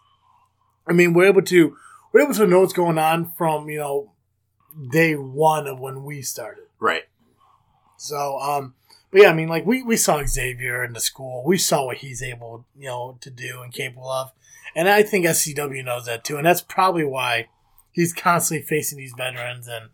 [0.85, 1.77] I mean, we're able to
[2.11, 4.11] we're able to know what's going on from you know
[4.91, 6.65] day one of when we started.
[6.79, 7.03] right.
[7.97, 8.75] So, um,
[9.11, 11.43] but yeah, I mean, like we, we saw Xavier in the school.
[11.45, 14.31] We saw what he's able, you know, to do and capable of,
[14.75, 17.47] and I think SCW knows that too, and that's probably why
[17.91, 19.89] he's constantly facing these veterans and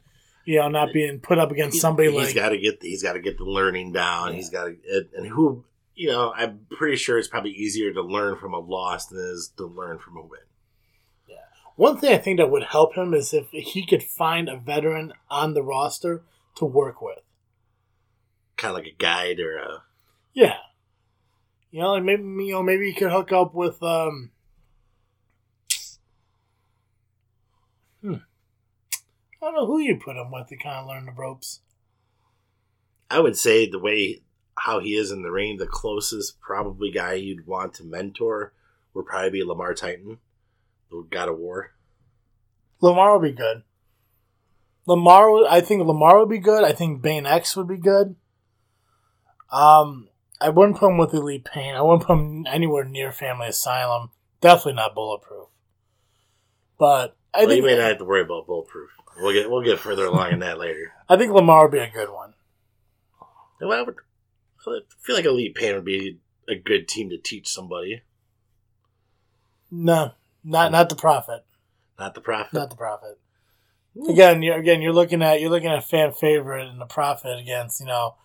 [0.46, 3.14] you know not being put up against somebody he's like got to get he's got
[3.14, 4.30] to get the learning down.
[4.30, 4.36] Yeah.
[4.36, 8.38] He's got to and who you know I'm pretty sure it's probably easier to learn
[8.38, 10.42] from a loss than it is to learn from a win.
[11.28, 11.36] Yeah.
[11.76, 15.14] One thing I think that would help him is if he could find a veteran
[15.30, 16.24] on the roster
[16.56, 17.20] to work with.
[18.58, 19.84] Kind of like a guide or a
[20.34, 20.58] Yeah.
[21.72, 24.32] You know, like maybe you know, maybe he could hook up with um
[28.02, 28.16] Hmm.
[29.42, 31.62] I don't know who you put him with to kind of learn the ropes.
[33.10, 34.22] I would say the way
[34.58, 38.54] how he is in the ring, the closest probably guy you'd want to mentor
[38.94, 40.20] would probably be Lamar Titan,
[40.90, 41.72] the God of War.
[42.82, 43.64] Lamar would be good.
[44.86, 46.64] Lamar, I think Lamar would be good.
[46.64, 48.16] I think Bane X would be good.
[49.52, 50.10] Um,
[50.42, 51.76] I wouldn't put him with Elite Pain.
[51.76, 54.10] I wouldn't put him anywhere near Family Asylum.
[54.42, 55.48] Definitely not Bulletproof.
[56.78, 58.90] But I well, think you may not have to worry about bulletproof.
[59.18, 60.94] We'll get we'll get further along in that later.
[61.10, 62.34] I think Lamar would be a good one.
[63.62, 63.96] Well, I would
[64.68, 66.20] I feel like Elite Pain would be
[66.50, 68.02] a good team to teach somebody,
[69.72, 70.12] No,
[70.44, 71.46] not not the Prophet.
[72.00, 72.54] not the Prophet.
[72.54, 73.20] Not the Prophet.
[74.10, 77.80] Again, you're again you're looking at you're looking at fan favorite and the Prophet against
[77.80, 78.16] you know,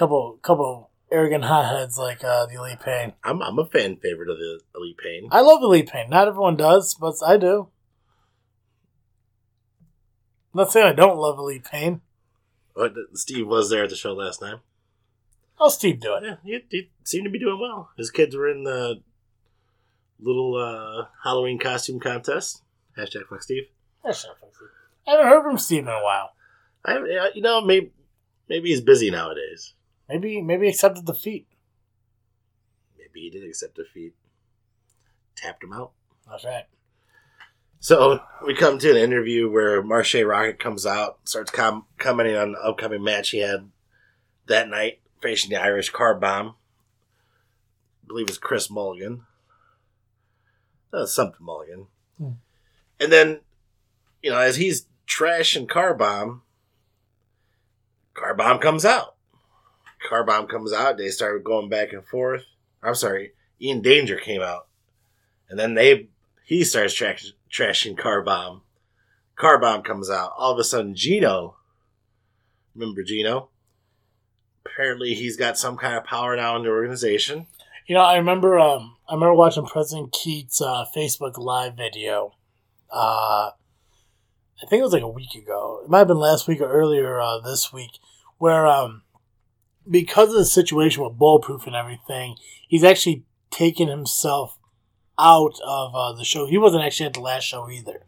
[0.00, 3.12] couple couple arrogant hotheads like uh, the Elite Pain.
[3.22, 5.28] I'm I'm a fan favorite of the Elite Pain.
[5.30, 6.08] I love Elite Pain.
[6.08, 7.68] Not everyone does, but I do.
[10.52, 12.00] I'm not saying I don't love Elite Pain.
[12.74, 14.56] But Steve was there at the show last night.
[15.58, 16.24] How's Steve doing?
[16.24, 17.90] Yeah, he, he seemed to be doing well.
[17.98, 19.02] His kids were in the
[20.18, 22.62] little uh, Halloween costume contest.
[22.98, 23.64] Hashtag fuck Steve.
[24.02, 24.50] That's not funny.
[25.06, 26.30] I haven't heard from Steve in a while.
[26.84, 27.92] I- you know, maybe
[28.48, 29.74] maybe he's busy nowadays.
[30.10, 31.46] Maybe maybe accepted defeat.
[32.98, 34.14] Maybe he did accept defeat.
[35.36, 35.92] Tapped him out.
[36.28, 36.64] That's right.
[37.78, 42.52] So we come to an interview where Marche Rocket comes out, starts com- commenting on
[42.52, 43.70] the upcoming match he had
[44.46, 46.56] that night, facing the Irish Car Bomb.
[48.02, 49.22] I believe it's Chris Mulligan.
[50.92, 51.86] Uh, something Mulligan.
[52.18, 52.32] Hmm.
[52.98, 53.40] And then,
[54.22, 56.42] you know, as he's trashing Car Bomb,
[58.12, 59.14] Car Bomb comes out.
[60.08, 60.98] Car Bomb comes out.
[60.98, 62.44] They start going back and forth.
[62.82, 64.68] I'm sorry, Ian Danger came out,
[65.48, 66.08] and then they
[66.44, 68.62] he starts trash, trashing Car Bomb.
[69.36, 70.32] Car Bomb comes out.
[70.36, 71.56] All of a sudden, Gino.
[72.74, 73.50] Remember Gino?
[74.64, 77.46] Apparently, he's got some kind of power now in the organization.
[77.86, 78.58] You know, I remember.
[78.58, 82.34] Um, I remember watching President Keats' uh, Facebook Live video.
[82.92, 83.50] Uh,
[84.62, 85.80] I think it was like a week ago.
[85.84, 87.98] It might have been last week or earlier uh, this week,
[88.38, 89.02] where um,
[89.88, 92.36] because of the situation with Bulletproof and everything,
[92.68, 94.58] he's actually taken himself
[95.18, 96.46] out of uh, the show.
[96.46, 98.06] He wasn't actually at the last show either.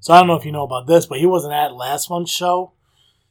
[0.00, 2.30] So I don't know if you know about this, but he wasn't at last month's
[2.30, 2.72] show.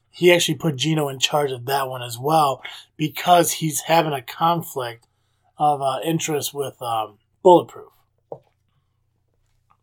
[0.09, 2.61] He actually put Gino in charge of that one as well
[2.97, 5.07] because he's having a conflict
[5.57, 7.91] of uh, interest with um, Bulletproof.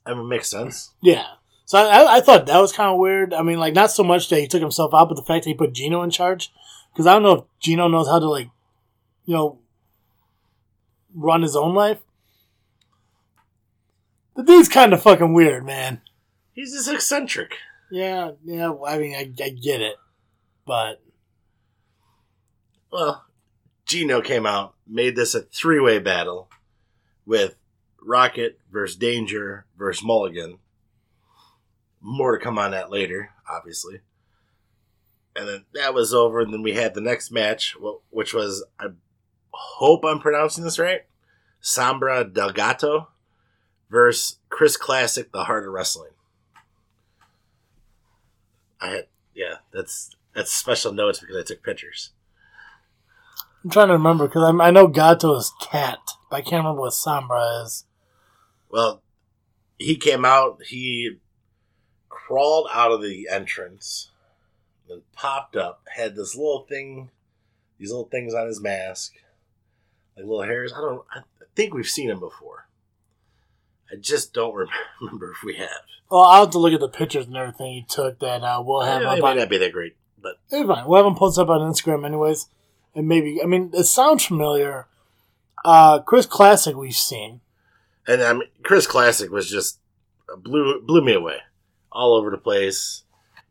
[0.05, 0.93] I mean, makes sense.
[1.01, 1.27] Yeah.
[1.65, 3.33] So I, I thought that was kind of weird.
[3.33, 5.51] I mean, like not so much that he took himself out, but the fact that
[5.51, 6.53] he put Gino in charge.
[6.93, 8.51] Because I don't know if Gino knows how to like,
[9.25, 9.59] you know,
[11.15, 11.99] run his own life.
[14.37, 16.01] The dude's kind of fucking weird, man.
[16.53, 17.55] He's just eccentric.
[17.91, 18.73] Yeah, yeah.
[18.87, 19.97] I mean, I, I get it,
[20.67, 21.01] but
[22.93, 23.25] Well,
[23.87, 26.49] Gino came out, made this a three way battle
[27.27, 27.57] with
[28.03, 30.59] Rocket versus Danger versus Mulligan.
[32.01, 34.01] More to come on that later, obviously.
[35.41, 37.75] And then that was over, and then we had the next match,
[38.11, 38.89] which was, I
[39.53, 41.07] hope I'm pronouncing this right,
[41.63, 43.07] Sombra Delgato
[43.89, 46.11] versus Chris Classic, the Heart of Wrestling.
[48.83, 52.11] I had, yeah, that's that's special notes because I took pictures.
[53.65, 56.93] I'm trying to remember because I know Gato is cat, but I can't remember what
[56.93, 57.87] Sombra is.
[58.71, 59.03] Well,
[59.79, 61.19] he came out, he
[62.11, 64.11] crawled out of the entrance,
[64.91, 67.11] then popped up, had this little thing,
[67.79, 69.15] these little things on his mask,
[70.17, 70.73] like little hairs.
[70.73, 71.21] I don't, I
[71.55, 72.67] think we've seen him before.
[73.91, 74.55] I just don't
[75.01, 75.69] remember if we have.
[76.11, 78.83] Well, I'll have to look at the pictures and everything he took that uh, we'll
[78.83, 80.87] have Yeah, it might on not be that great, but It's fine.
[80.87, 82.49] We'll have them posted up on Instagram, anyways.
[82.95, 84.89] And maybe, I mean, it sounds familiar.
[85.65, 87.41] Uh, Chris Classic, we've seen.
[88.09, 89.79] and I mean, Chris Classic was just
[90.39, 91.39] blew blew me away,
[91.93, 93.05] all over the place.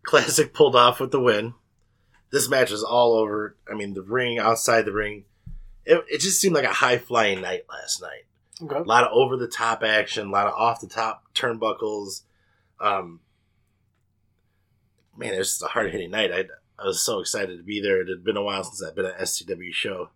[0.10, 1.53] Classic pulled off with the win.
[2.32, 3.55] This match was all over.
[3.72, 5.26] I mean, the ring, outside the ring,
[5.86, 8.26] it, it just seemed like a high flying night last night.
[8.60, 8.80] Okay.
[8.80, 12.24] A lot of over the top action, a lot of off the top turnbuckles.
[12.80, 13.20] Um,
[15.16, 16.32] man, it was just a hard hitting night.
[16.32, 16.45] I,
[16.80, 18.01] I was so excited to be there.
[18.01, 20.10] It had been a while since I've been at SCW show.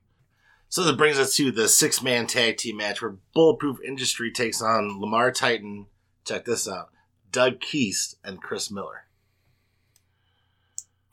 [0.69, 4.59] So that brings us to the six man tag team match where Bulletproof Industry takes
[4.59, 5.85] on Lamar Titan.
[6.25, 6.89] Check this out
[7.31, 9.02] Doug Keast and Chris Miller.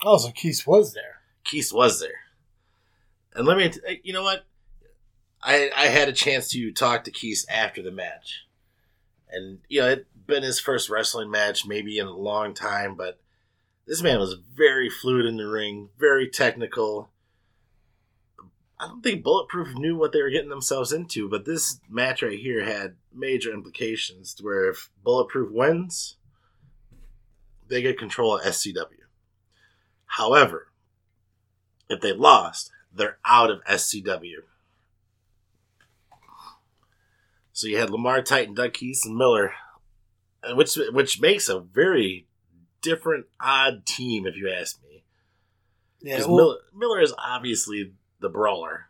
[0.04, 1.20] Oh, so Keith was there.
[1.44, 2.20] Keast was there.
[3.34, 4.44] And let me, uh, you know what?
[5.42, 8.46] I, I had a chance to talk to Keast after the match.
[9.30, 13.20] And, you know, it'd been his first wrestling match, maybe in a long time, but
[13.86, 17.10] this man was very fluid in the ring, very technical.
[18.78, 22.38] I don't think Bulletproof knew what they were getting themselves into, but this match right
[22.38, 26.16] here had major implications where if Bulletproof wins,
[27.68, 28.99] they get control of SCW.
[30.16, 30.68] However,
[31.88, 34.38] if they lost, they're out of SCW.
[37.52, 39.52] So you had Lamar Titan, Doug Keys, and Miller,
[40.50, 42.26] which which makes a very
[42.82, 45.04] different, odd team, if you ask me.
[46.00, 48.86] Yeah, well, Miller, Miller is obviously the brawler.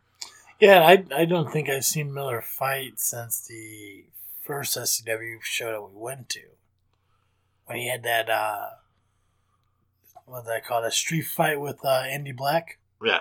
[0.59, 0.81] yeah.
[0.85, 4.05] I, I don't think I've seen Miller fight since the
[4.41, 6.41] first SCW show that we went to,
[7.65, 8.69] when he had that uh,
[10.31, 12.79] what did I call it, a street fight with uh, Andy Black.
[13.03, 13.19] Yeah,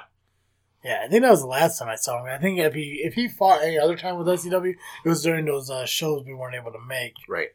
[0.85, 2.33] Yeah, I think that was the last time I saw him.
[2.33, 5.47] I think if he if he fought any other time with SCW, it was during
[5.47, 7.15] those uh, shows we weren't able to make.
[7.29, 7.51] right.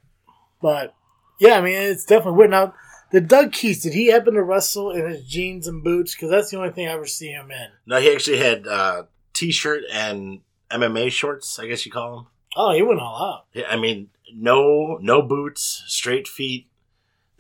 [0.62, 0.96] But
[1.40, 2.52] yeah, I mean, it's definitely weird.
[2.52, 2.74] Now,
[3.12, 6.16] did Doug Keith did he happen to wrestle in his jeans and boots?
[6.16, 7.68] Because that's the only thing I ever see him in.
[7.86, 9.04] No, he actually had uh,
[9.34, 10.42] t-shirt and
[10.72, 11.60] MMA shorts.
[11.60, 12.28] I guess you call them.
[12.56, 13.46] Oh, he went all out.
[13.54, 16.68] Yeah, I mean, no, no boots, straight feet.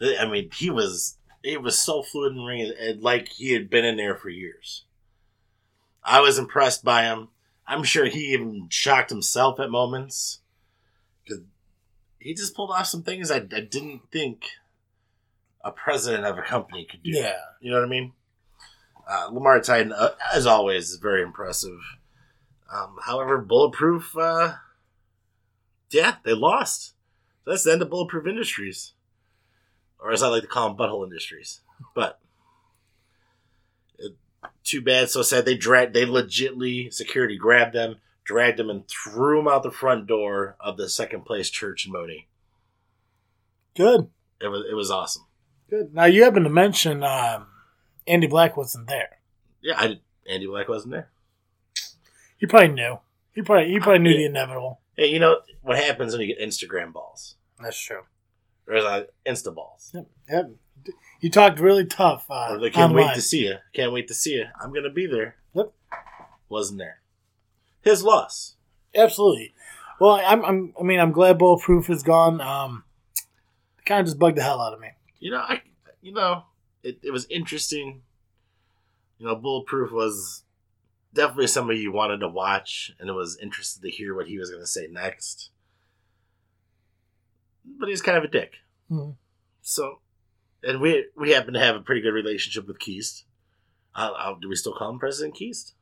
[0.01, 3.53] I mean, he was he was so fluid in the ring, and- and like he
[3.53, 4.83] had been in there for years.
[6.03, 7.29] I was impressed by him.
[7.67, 10.39] I'm sure he even shocked himself at moments
[12.19, 14.45] he just pulled off some things I, I didn't think
[15.63, 17.11] a president of a company could do.
[17.11, 17.35] Yeah.
[17.61, 18.13] You know what I mean?
[19.07, 21.77] Uh, Lamar Titan, uh, as always, is very impressive.
[22.73, 24.55] Um, however, Bulletproof, uh,
[25.91, 26.93] yeah, they lost.
[27.43, 28.93] So that's the end of Bulletproof Industries.
[29.99, 31.61] Or as I like to call them, Butthole Industries.
[31.95, 32.19] But
[33.97, 34.13] it,
[34.63, 35.45] too bad, so sad.
[35.45, 40.07] They dragged, they legitly, security grabbed them, dragged them, and threw them out the front
[40.07, 42.27] door of the second place church in Moni.
[43.75, 44.09] Good.
[44.41, 45.25] It was, it was awesome.
[45.69, 45.93] Good.
[45.93, 47.47] Now you happen to mention um,
[48.07, 49.17] Andy Black wasn't there.
[49.61, 49.99] Yeah, I did.
[50.29, 51.09] Andy Black wasn't there.
[52.37, 52.99] He probably knew.
[53.33, 54.17] He probably he probably knew Yeah.
[54.17, 54.79] the inevitable.
[54.95, 57.35] Hey, you know what happens when you get Instagram balls?
[57.59, 58.01] That's true.
[58.67, 59.91] Or like Insta balls.
[59.93, 60.07] Yep.
[60.29, 60.51] Yep.
[61.19, 62.25] He talked really tough.
[62.29, 63.07] Uh, Or they can't online.
[63.07, 63.55] wait to see you.
[63.73, 64.45] Can't wait to see you.
[64.61, 65.35] I'm gonna be there.
[65.53, 65.71] Yep.
[66.49, 67.01] Wasn't there.
[67.81, 68.55] His loss.
[68.95, 69.53] Absolutely.
[69.99, 70.73] Well, I'm, I'm.
[70.79, 72.41] I mean, I'm glad Bulletproof is gone.
[72.41, 72.83] Um,
[73.85, 74.89] kind of just bugged the hell out of me.
[75.19, 75.61] You know, I.
[76.01, 76.43] You know,
[76.83, 78.01] it, it was interesting.
[79.17, 80.43] You know, Bulletproof was
[81.13, 84.51] definitely somebody you wanted to watch, and it was interested to hear what he was
[84.51, 85.49] gonna say next.
[87.79, 88.53] But he's kind of a dick.
[88.89, 89.15] Mhm.
[89.61, 89.99] So,
[90.63, 93.25] and we we happen to have a pretty good relationship with Keist.
[93.95, 95.73] I'll, I'll, do we still call him President Keist?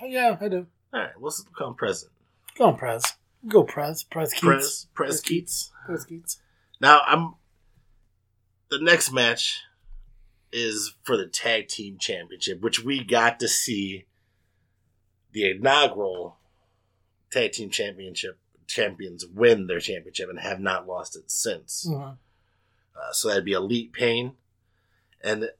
[0.00, 0.66] Oh, yeah, I do.
[0.92, 2.12] All right, we'll call him President.
[2.58, 3.14] Go on, Prez.
[3.48, 4.02] Go, Prez.
[4.02, 4.42] Prez Keats.
[4.42, 5.72] Prez, Prez Keats.
[5.86, 6.40] Prez Keats.
[6.80, 7.34] Now I'm.
[8.70, 9.62] The next match
[10.52, 14.06] is for the tag team championship, which we got to see
[15.32, 16.38] the inaugural
[17.30, 21.86] tag team championship champions win their championship and have not lost it since.
[21.88, 22.18] Mhm.
[22.96, 24.36] Uh, so that'd be Elite Pain
[25.22, 25.50] and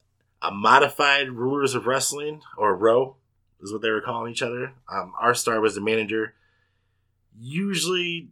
[0.43, 3.17] a modified Rulers of Wrestling or Row
[3.61, 4.75] is what they were calling each other.
[4.91, 6.35] Um, our star was the manager.
[7.39, 8.29] Usually,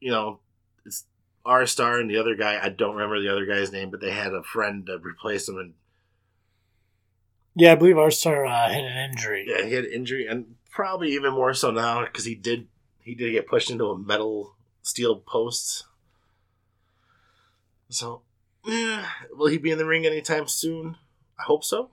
[0.00, 0.40] you know,
[0.86, 1.04] it's
[1.44, 2.58] our star and the other guy.
[2.62, 5.58] I don't remember the other guy's name, but they had a friend to replace him,
[5.58, 5.74] and
[7.54, 9.46] Yeah, I believe our star uh, had an injury.
[9.48, 12.66] yeah, he had injury, and probably even more so now because he did
[13.04, 15.84] he did get pushed into a metal steel post.
[17.90, 18.22] So,
[18.64, 20.96] yeah, will he be in the ring anytime soon?
[21.38, 21.90] I hope so.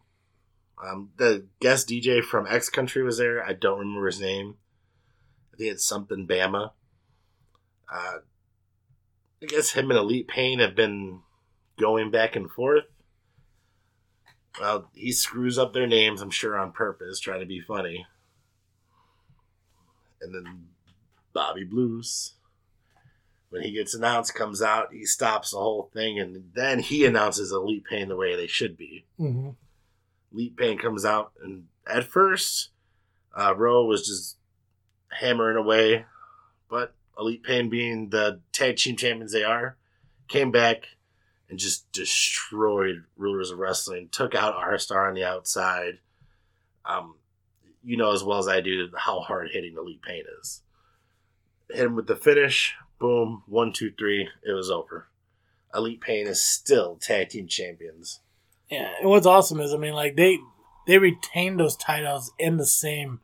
[0.83, 3.43] Um, the guest DJ from X Country was there.
[3.43, 4.55] I don't remember his name.
[5.53, 6.71] I think it's something Bama.
[7.91, 8.17] Uh,
[9.43, 11.19] I guess him and Elite Pain have been
[11.77, 12.85] going back and forth.
[14.59, 18.05] Well, he screws up their names, I'm sure, on purpose, trying to be funny.
[20.21, 20.67] And then
[21.33, 22.33] Bobby Blues,
[23.49, 27.51] when he gets announced, comes out, he stops the whole thing, and then he announces
[27.51, 29.05] Elite Pain the way they should be.
[29.17, 29.49] hmm
[30.33, 32.69] Elite Pain comes out, and at first,
[33.37, 34.37] uh, Rowe was just
[35.11, 36.05] hammering away,
[36.69, 39.75] but Elite Pain, being the tag team champions they are,
[40.29, 40.85] came back
[41.49, 45.99] and just destroyed Rulers of Wrestling, took out our star on the outside.
[46.85, 47.15] Um,
[47.83, 50.61] you know as well as I do how hard hitting Elite Pain is.
[51.73, 55.07] Hit him with the finish, boom, one, two, three, it was over.
[55.73, 58.19] Elite Pain is still tag team champions.
[58.69, 60.39] Yeah, and what's awesome is, I mean, like they
[60.87, 63.21] they retained those titles in the same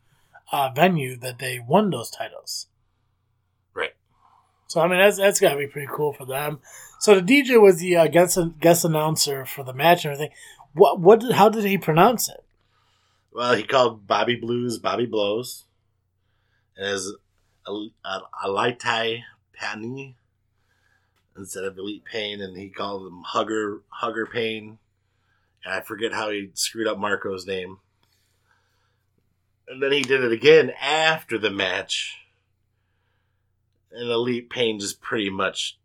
[0.51, 2.67] uh, venue that they won those titles.
[3.73, 3.93] Right.
[4.67, 6.59] So I mean, that's that's got to be pretty cool for them.
[6.99, 10.35] So the DJ was the uh, guest guest announcer for the match and everything.
[10.73, 12.43] What what did, how did he pronounce it?
[13.31, 15.65] Well, he called Bobby Blues Bobby Blows.
[16.75, 17.11] And as
[17.67, 20.15] Alitai Pani
[21.37, 24.77] instead of Elite Pain, and he called him Hugger Hugger Pain.
[25.63, 27.77] And I forget how he screwed up Marco's name.
[29.67, 32.17] And then he did it again after the match.
[33.91, 35.77] And Elite Pain just pretty much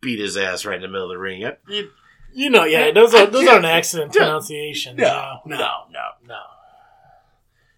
[0.00, 1.42] beat his ass right in the middle of the ring.
[1.42, 1.90] It- it-
[2.32, 4.20] You know, yeah, those are those aren't accident Yeah.
[4.22, 4.98] pronunciations.
[4.98, 5.56] No, you know.
[5.58, 6.42] no, no, no.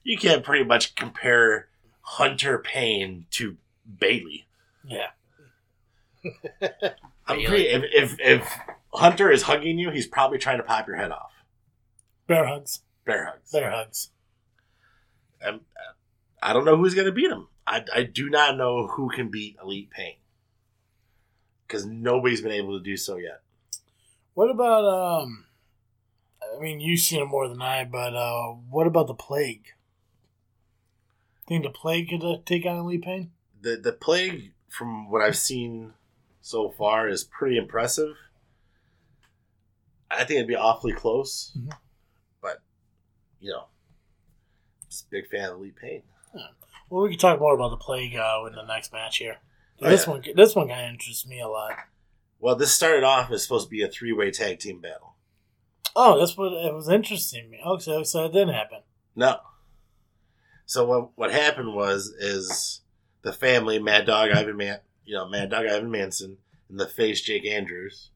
[0.02, 1.68] You can't pretty much compare
[2.12, 3.58] Hunter Payne to
[4.00, 4.46] Bailey.
[4.82, 5.08] Yeah.
[7.26, 8.58] I'm pretty, if, if if
[8.94, 11.32] Hunter is hugging you, he's probably trying to pop your head off.
[12.26, 12.80] Bear hugs.
[13.04, 13.52] Bear hugs.
[13.52, 14.10] Bear hugs.
[15.46, 15.60] Um,
[16.42, 17.48] I don't know who's going to beat him.
[17.66, 20.16] I, I do not know who can beat Elite Pain
[21.66, 23.42] because nobody's been able to do so yet.
[24.32, 25.44] What about um?
[26.42, 29.66] I mean, you've seen it more than I, but uh, what about the plague?
[31.48, 33.32] Think the plague could uh, take on Lee Payne?
[33.60, 35.94] the the plague from what I've seen
[36.40, 38.14] so far is pretty impressive.
[40.10, 41.72] I think it'd be awfully close, Mhm.
[42.40, 42.62] but
[43.40, 43.64] you know,
[44.88, 46.02] just a big fan of Elite Pain.
[46.90, 49.38] Well, we can talk more about the plague uh, in the next match here.
[49.82, 50.12] Oh, this yeah.
[50.12, 51.76] one, this one kind of interests me a lot.
[52.38, 55.14] Well, this started off as supposed to be a three way tag team battle.
[55.94, 57.60] Oh, that's what it was interesting me.
[57.64, 58.82] Oh, so, so it didn't happen.
[59.16, 59.40] No.
[60.68, 62.82] So what what happened was is
[63.22, 66.36] the family Mad Dog Ivan Man, you know Mad Dog Ivan Manson
[66.68, 68.10] and the face Jake Andrews,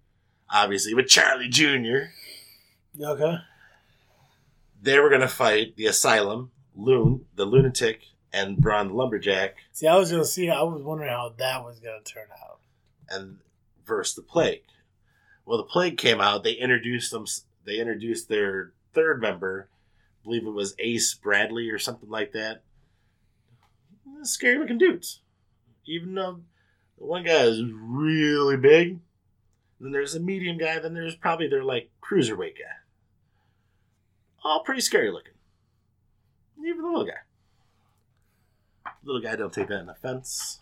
[0.51, 2.11] obviously with Charlie Jr.
[3.03, 3.37] Okay.
[4.83, 8.01] They were gonna fight the Asylum, Loon, the Lunatic,
[8.35, 10.51] and Braun the Lumberjack, See, I was gonna see.
[10.51, 12.59] I was wondering how that was gonna turn out.
[13.09, 13.39] and
[13.87, 14.63] versus the Plague.
[15.47, 16.45] Well, the Plague came out.
[16.45, 17.25] They introduced them.
[17.65, 19.69] They introduced their third member.
[20.23, 22.63] I believe it was Ace Bradley or something like that.
[24.23, 25.21] Scary looking dudes.
[25.85, 26.41] Even though
[26.97, 29.01] the one guy is really big,
[29.81, 32.77] then there's a medium guy, then there's probably their like cruiserweight guy.
[34.45, 35.33] All pretty scary looking.
[36.65, 37.13] Even the little guy.
[39.03, 40.61] Little guy don't take that in offense.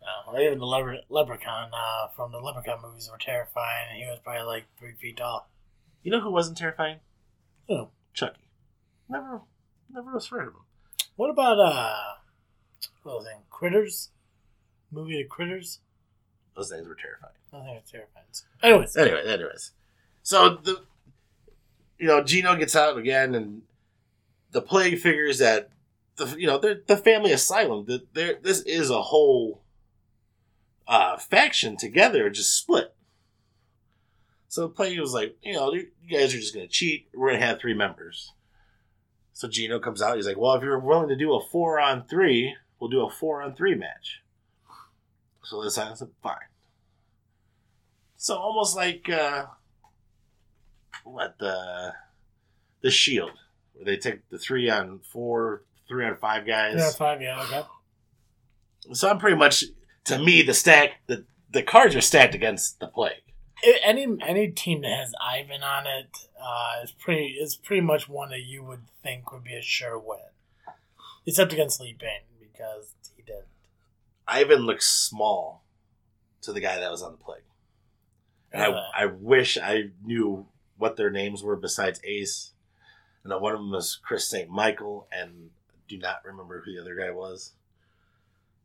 [0.00, 4.04] Uh, or even the leper- leprechaun uh, from the leprechaun movies were terrifying, and he
[4.04, 5.48] was probably like three feet tall.
[6.04, 6.98] You know who wasn't terrifying?
[7.66, 7.88] Who?
[8.12, 8.43] Chucky.
[9.08, 9.42] Never,
[9.92, 10.60] never was afraid of him.
[11.16, 11.96] What about uh,
[13.02, 13.32] what was it?
[13.50, 14.10] Critters?
[14.90, 15.80] Movie The Critters?
[16.56, 17.32] Those things were terrifying.
[17.52, 18.24] I think it's terrifying.
[18.62, 19.72] Anyways, Anyway, anyways,
[20.22, 20.82] so the,
[21.98, 23.62] you know, Gino gets out again, and
[24.52, 25.70] the plague figures that
[26.16, 29.60] the you know the the family asylum that there this is a whole
[30.86, 32.94] uh faction together just split.
[34.48, 37.08] So the plague was like, you know, you guys are just gonna cheat.
[37.14, 38.32] We're gonna have three members.
[39.34, 40.16] So Gino comes out.
[40.16, 43.10] He's like, well, if you're willing to do a four on three, we'll do a
[43.10, 44.22] four on three match.
[45.42, 46.36] So the asylum said, fine.
[48.16, 49.46] So almost like uh,
[51.02, 51.92] what the
[52.80, 53.32] the Shield,
[53.72, 56.76] where they take the three on four, three on five guys.
[56.78, 57.62] yeah, five, yeah, okay.
[58.92, 59.64] So I'm pretty much
[60.04, 63.12] to me the stack the the cards are stacked against the plague.
[63.82, 68.28] Any any team that has Ivan on it uh, is pretty is pretty much one
[68.30, 70.18] that you would think would be a sure win,
[71.26, 73.46] except against Lee Payne because he didn't.
[74.28, 75.64] Ivan looks small
[76.42, 77.42] to the guy that was on the plague.
[78.52, 82.52] And Uh, I, I wish I knew what their names were besides Ace.
[83.24, 84.50] I know one of them was Chris St.
[84.50, 85.50] Michael, and
[85.88, 87.52] do not remember who the other guy was.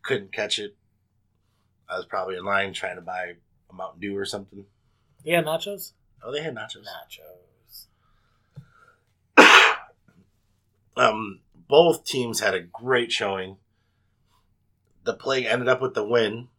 [0.01, 0.75] Couldn't catch it.
[1.89, 3.33] I was probably in line trying to buy
[3.69, 4.65] a Mountain Dew or something.
[5.23, 5.93] yeah, nachos.
[6.23, 6.83] Oh, they had nachos.
[6.83, 7.48] Nachos.
[10.99, 13.57] Um, both teams had a great showing.
[15.05, 16.49] The plague ended up with the win.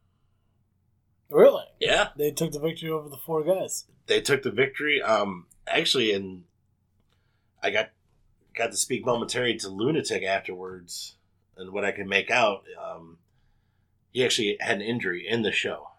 [1.31, 1.65] Really?
[1.79, 3.85] Yeah, They took the victory over the four guys.
[4.07, 5.01] they took the victory.
[5.01, 6.45] Um, actually, and
[7.63, 7.91] I got
[8.55, 11.15] got to speak momentarily to Lunatic afterwards,
[11.57, 13.19] and what I can make out, um,
[14.11, 15.91] he actually had an injury in the show.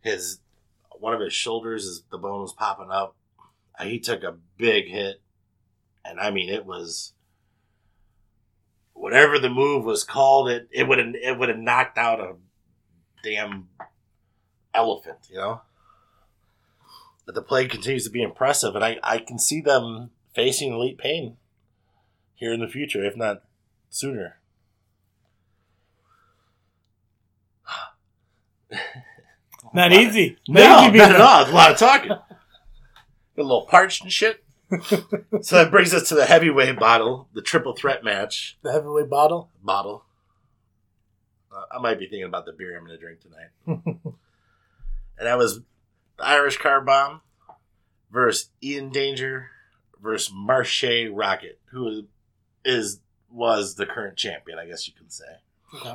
[0.00, 0.40] His
[0.98, 3.14] one of his shoulders, is the bone was popping up.
[3.80, 5.22] He took a big hit,
[6.10, 7.12] and I mean it was
[8.92, 10.50] whatever the move was called.
[10.50, 12.34] It it would have it would have knocked out a
[13.22, 13.68] damn
[14.74, 15.62] elephant, you know.
[17.24, 20.98] But the play continues to be impressive, and I, I can see them facing elite
[20.98, 21.36] pain
[22.34, 23.42] here in the future, if not
[23.88, 24.36] sooner.
[29.72, 30.36] Not easy.
[30.48, 31.42] No, Not not at all.
[31.42, 32.10] It's a lot of talking.
[33.38, 34.44] A little parched and shit.
[35.42, 39.50] So that brings us to the heavyweight bottle, the triple threat match The heavyweight bottle.
[39.62, 40.04] bottle.
[41.52, 43.48] Uh, I might be thinking about the beer I'm going to drink tonight.
[44.06, 45.60] and that was
[46.16, 47.20] the Irish Car Bomb
[48.12, 49.50] versus Ian Danger
[50.00, 52.04] versus Marche Rocket, who
[52.64, 53.00] is
[53.32, 55.24] was the current champion, I guess you can say.
[55.74, 55.94] Okay.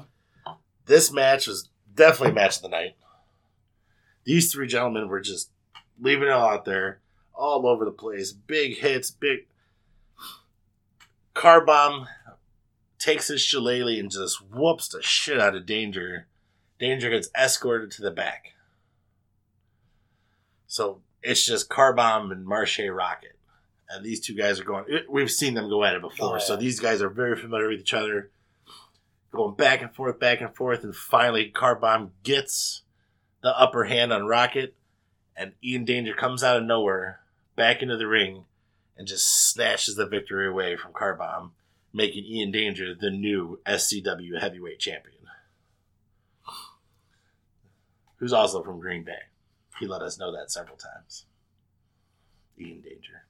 [0.86, 2.96] This match was definitely match of the night.
[4.24, 5.50] These three gentlemen were just
[6.00, 7.00] leaving it all out there,
[7.38, 8.32] all over the place.
[8.32, 9.48] Big hits, big.
[11.34, 12.08] Car bomb
[12.98, 16.28] takes his shillelagh and just whoops the shit out of Danger.
[16.80, 18.54] Danger gets escorted to the back.
[20.68, 23.38] So it's just Car Bomb and Marche Rocket.
[23.90, 24.86] And these two guys are going.
[24.92, 26.32] Eh, we've seen them go at it before.
[26.32, 26.40] Oh, yeah.
[26.40, 28.32] So these guys are very familiar with each other.
[29.32, 30.84] Going back and forth, back and forth.
[30.84, 32.82] And finally, Car Bomb gets
[33.42, 34.76] the upper hand on Rocket.
[35.38, 37.20] And Ian Danger comes out of nowhere
[37.56, 38.46] back into the ring
[38.98, 41.52] and just snatches the victory away from Car Bomb,
[41.94, 45.16] making Ian Danger the new SCW heavyweight champion.
[48.18, 49.20] Who's also from Green Bay.
[49.80, 51.26] He let us know that several times.
[52.58, 53.24] Ian Danger.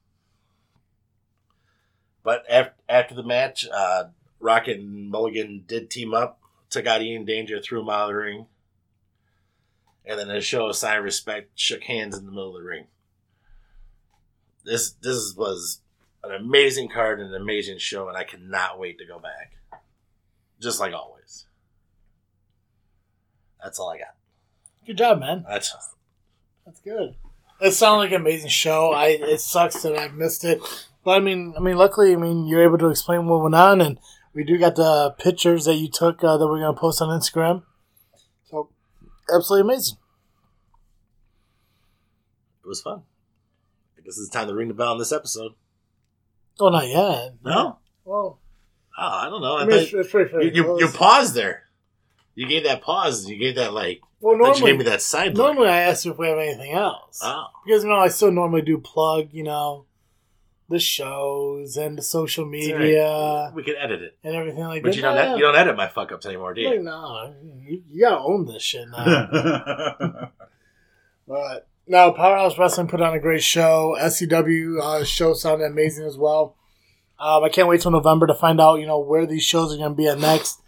[2.22, 2.44] But
[2.88, 4.04] after, the match, uh,
[4.40, 8.14] Rocket and Mulligan did team up, took out Ian Danger, threw him out of the
[8.14, 8.46] ring,
[10.04, 12.68] and then a show of sign of respect shook hands in the middle of the
[12.68, 12.86] ring.
[14.66, 15.80] This this was
[16.24, 19.52] an amazing card and an amazing show, and I cannot wait to go back.
[20.60, 21.46] Just like always.
[23.62, 24.14] That's all I got.
[24.84, 25.44] Good job, man.
[25.48, 25.74] That's
[26.64, 27.14] That's good.
[27.60, 28.90] It sounded like an amazing show.
[28.90, 30.60] I it sucks that I missed it,
[31.04, 33.80] but I mean, I mean, luckily, I mean, you're able to explain what went on,
[33.80, 33.98] and
[34.34, 37.62] we do got the pictures that you took uh, that we're gonna post on Instagram.
[38.50, 38.70] So,
[39.32, 39.98] absolutely amazing.
[42.64, 43.02] it was fun.
[44.06, 45.52] I guess it's time to ring the bell on this episode.
[46.60, 47.34] Oh, not yet.
[47.44, 47.78] No?
[48.04, 48.38] Well,
[48.98, 49.56] Oh, I don't know.
[49.56, 50.42] I I mean, thought it's, it's pretty fair.
[50.42, 51.64] you, you, you paused there.
[52.34, 53.28] You gave that pause.
[53.28, 54.00] You gave that like.
[54.20, 55.36] well, normally thought you gave me that side.
[55.36, 55.46] look.
[55.54, 58.30] normally I ask you if we have anything else Oh, because you know I still
[58.30, 59.84] normally do plug, you know,
[60.70, 63.52] the shows and the social media right.
[63.54, 64.90] We can edit it, and everything like but that.
[64.92, 65.14] But you don't.
[65.16, 65.32] Yeah.
[65.32, 66.82] ed- You don't edit my fuck ups anymore, do Like, you?
[66.82, 70.30] no, you, you gotta own this shit now.
[71.28, 73.96] but no, Powerhouse Wrestling put on a great show.
[74.00, 76.56] SCW uh, show sounded amazing as well.
[77.18, 79.78] Um, I can't wait till November to find out, you know, where these shows are
[79.78, 80.60] going to be at next.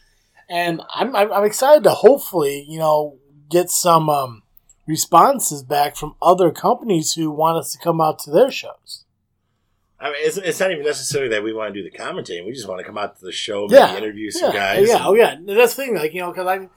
[0.48, 3.18] And I'm, I'm, I'm excited to hopefully, you know,
[3.50, 4.42] get some um,
[4.86, 9.04] responses back from other companies who want us to come out to their shows.
[10.00, 12.46] I mean, it's, it's not even necessarily that we want to do the commentating.
[12.46, 13.96] We just want to come out to the show, maybe Yeah.
[13.98, 14.88] interview Yeah, some guys.
[14.88, 15.36] yeah, oh yeah.
[15.44, 16.68] That's the thing, like you know, because I,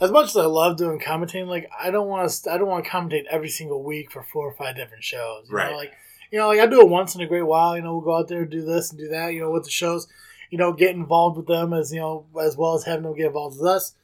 [0.00, 2.84] as much as I love doing commentating, like I don't want to, I don't want
[2.84, 5.46] to commentate every single week for four or five different shows.
[5.48, 5.70] You Right.
[5.70, 5.76] Know?
[5.76, 5.92] Like,
[6.30, 7.76] you know, like I do it once in a great while.
[7.76, 9.34] You know, we'll go out there and do this and do that.
[9.34, 10.06] You know, with the shows,
[10.50, 13.26] you know, get involved with them as you know, as well as having them get
[13.26, 13.94] involved with us.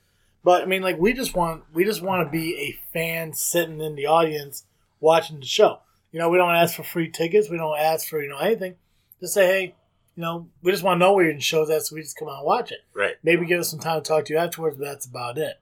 [0.44, 3.80] But I mean, like we just want, we just want to be a fan sitting
[3.80, 4.64] in the audience
[5.00, 5.80] watching the show.
[6.12, 7.50] You know, we don't ask for free tickets.
[7.50, 8.76] We don't ask for you know anything.
[9.20, 9.74] Just say, hey,
[10.14, 12.28] you know, we just want to know where your show's at, so we just come
[12.28, 13.14] out and watch it Right.
[13.22, 15.56] maybe give us some time to talk to you afterwards, but that's about it.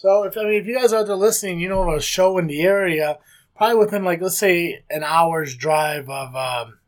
[0.00, 2.00] So if I mean if you guys are out there listening, you know of a
[2.00, 3.18] show in the area,
[3.54, 6.78] probably within like let's say an hour's drive of um,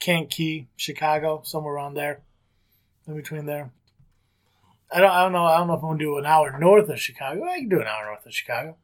[0.00, 2.22] Kankakee, Chicago, somewhere around there,
[3.06, 3.70] in between there.
[4.90, 6.88] I don't I don't know I don't know if I'm gonna do an hour north
[6.88, 7.44] of Chicago.
[7.44, 8.76] I can do an hour north of Chicago.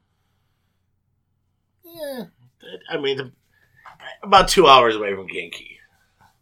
[1.84, 2.26] Yeah,
[2.88, 3.32] I mean, the,
[4.22, 5.78] about two hours away from Genki.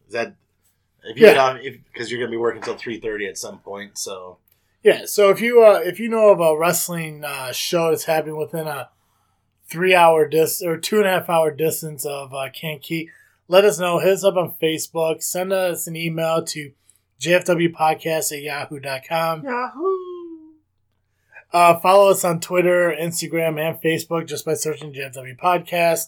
[0.09, 0.35] Is that
[1.05, 1.33] if you Yeah.
[1.33, 1.57] get off
[1.91, 3.97] because you're going to be working until three thirty at some point?
[3.97, 4.37] So
[4.83, 8.37] Yeah, so if you uh, if you know of a wrestling uh, show that's happening
[8.37, 8.91] within a
[9.69, 13.09] three hour dis or two and a half hour distance of uh, Kankakee,
[13.47, 14.01] let us know.
[14.01, 15.23] Hit us up on Facebook.
[15.23, 16.73] Send us an email to
[17.21, 19.45] jfwpodcast at yahoo.com.
[19.45, 19.99] Yahoo.
[21.53, 26.07] Uh, follow us on Twitter, Instagram, and Facebook just by searching JFW Podcast.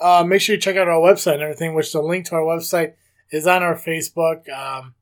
[0.00, 2.42] Uh, make sure you check out our website and everything, which the link to our
[2.42, 2.94] website
[3.32, 4.48] is on our Facebook.
[4.48, 4.94] Um,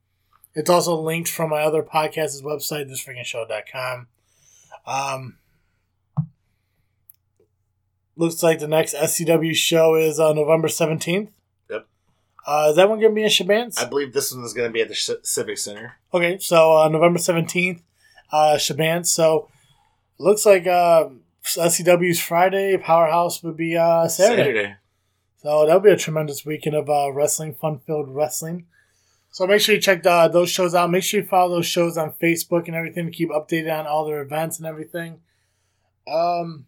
[0.57, 4.07] it's also linked from my other podcast's website, thisfreakingshow.com.
[4.87, 5.37] Um,
[8.17, 11.29] looks like the next SCW show is uh, November 17th.
[11.69, 11.87] Yep.
[12.47, 13.79] Uh, is that one going to be in Chebanse?
[13.79, 15.99] I believe this one is going to be at the Ci- Civic Center.
[16.15, 17.83] Okay, so uh, November 17th,
[18.33, 19.09] uh, Chebanse.
[19.09, 19.51] So
[20.19, 21.11] looks like uh,
[21.45, 24.77] SCW's Friday, Powerhouse would be uh, Saturday.
[25.37, 28.67] So that'll be a tremendous weekend of uh, wrestling, fun filled wrestling.
[29.37, 30.91] So make sure you check uh, those shows out.
[30.91, 34.07] Make sure you follow those shows on Facebook and everything to keep updated on all
[34.07, 35.21] their events and everything.
[36.11, 36.65] Um,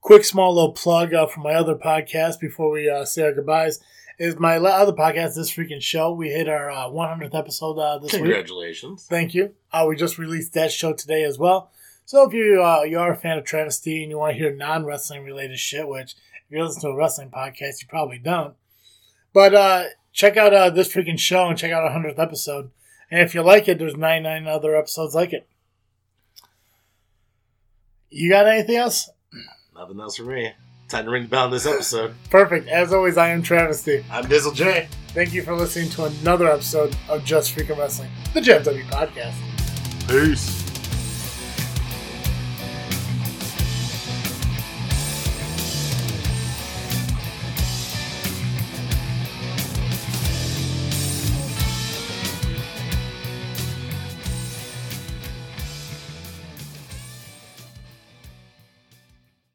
[0.00, 3.80] quick, small little plug uh, for my other podcast before we uh, say our goodbyes
[4.16, 6.12] is my other podcast, This Freaking Show.
[6.12, 8.22] We hit our uh, 100th episode uh, this week.
[8.22, 9.06] Congratulations.
[9.10, 9.52] Thank you.
[9.72, 11.72] Uh, we just released that show today as well.
[12.04, 14.54] So if you uh, you are a fan of Travesty and you want to hear
[14.54, 18.54] non wrestling related shit, which if you listen to a wrestling podcast, you probably don't.
[19.32, 22.70] But uh, check out uh, this freaking show and check out our hundredth episode.
[23.10, 25.48] And if you like it, there's 99 other episodes like it.
[28.10, 29.10] You got anything else?
[29.74, 30.52] Nothing else for me.
[30.88, 32.14] Time to ring the bell on this episode.
[32.30, 32.68] Perfect.
[32.68, 34.04] As always, I am Travesty.
[34.10, 34.88] I'm Dizzle J.
[35.08, 39.34] Thank you for listening to another episode of Just Freaking Wrestling, the JFW podcast.
[40.08, 40.69] Peace.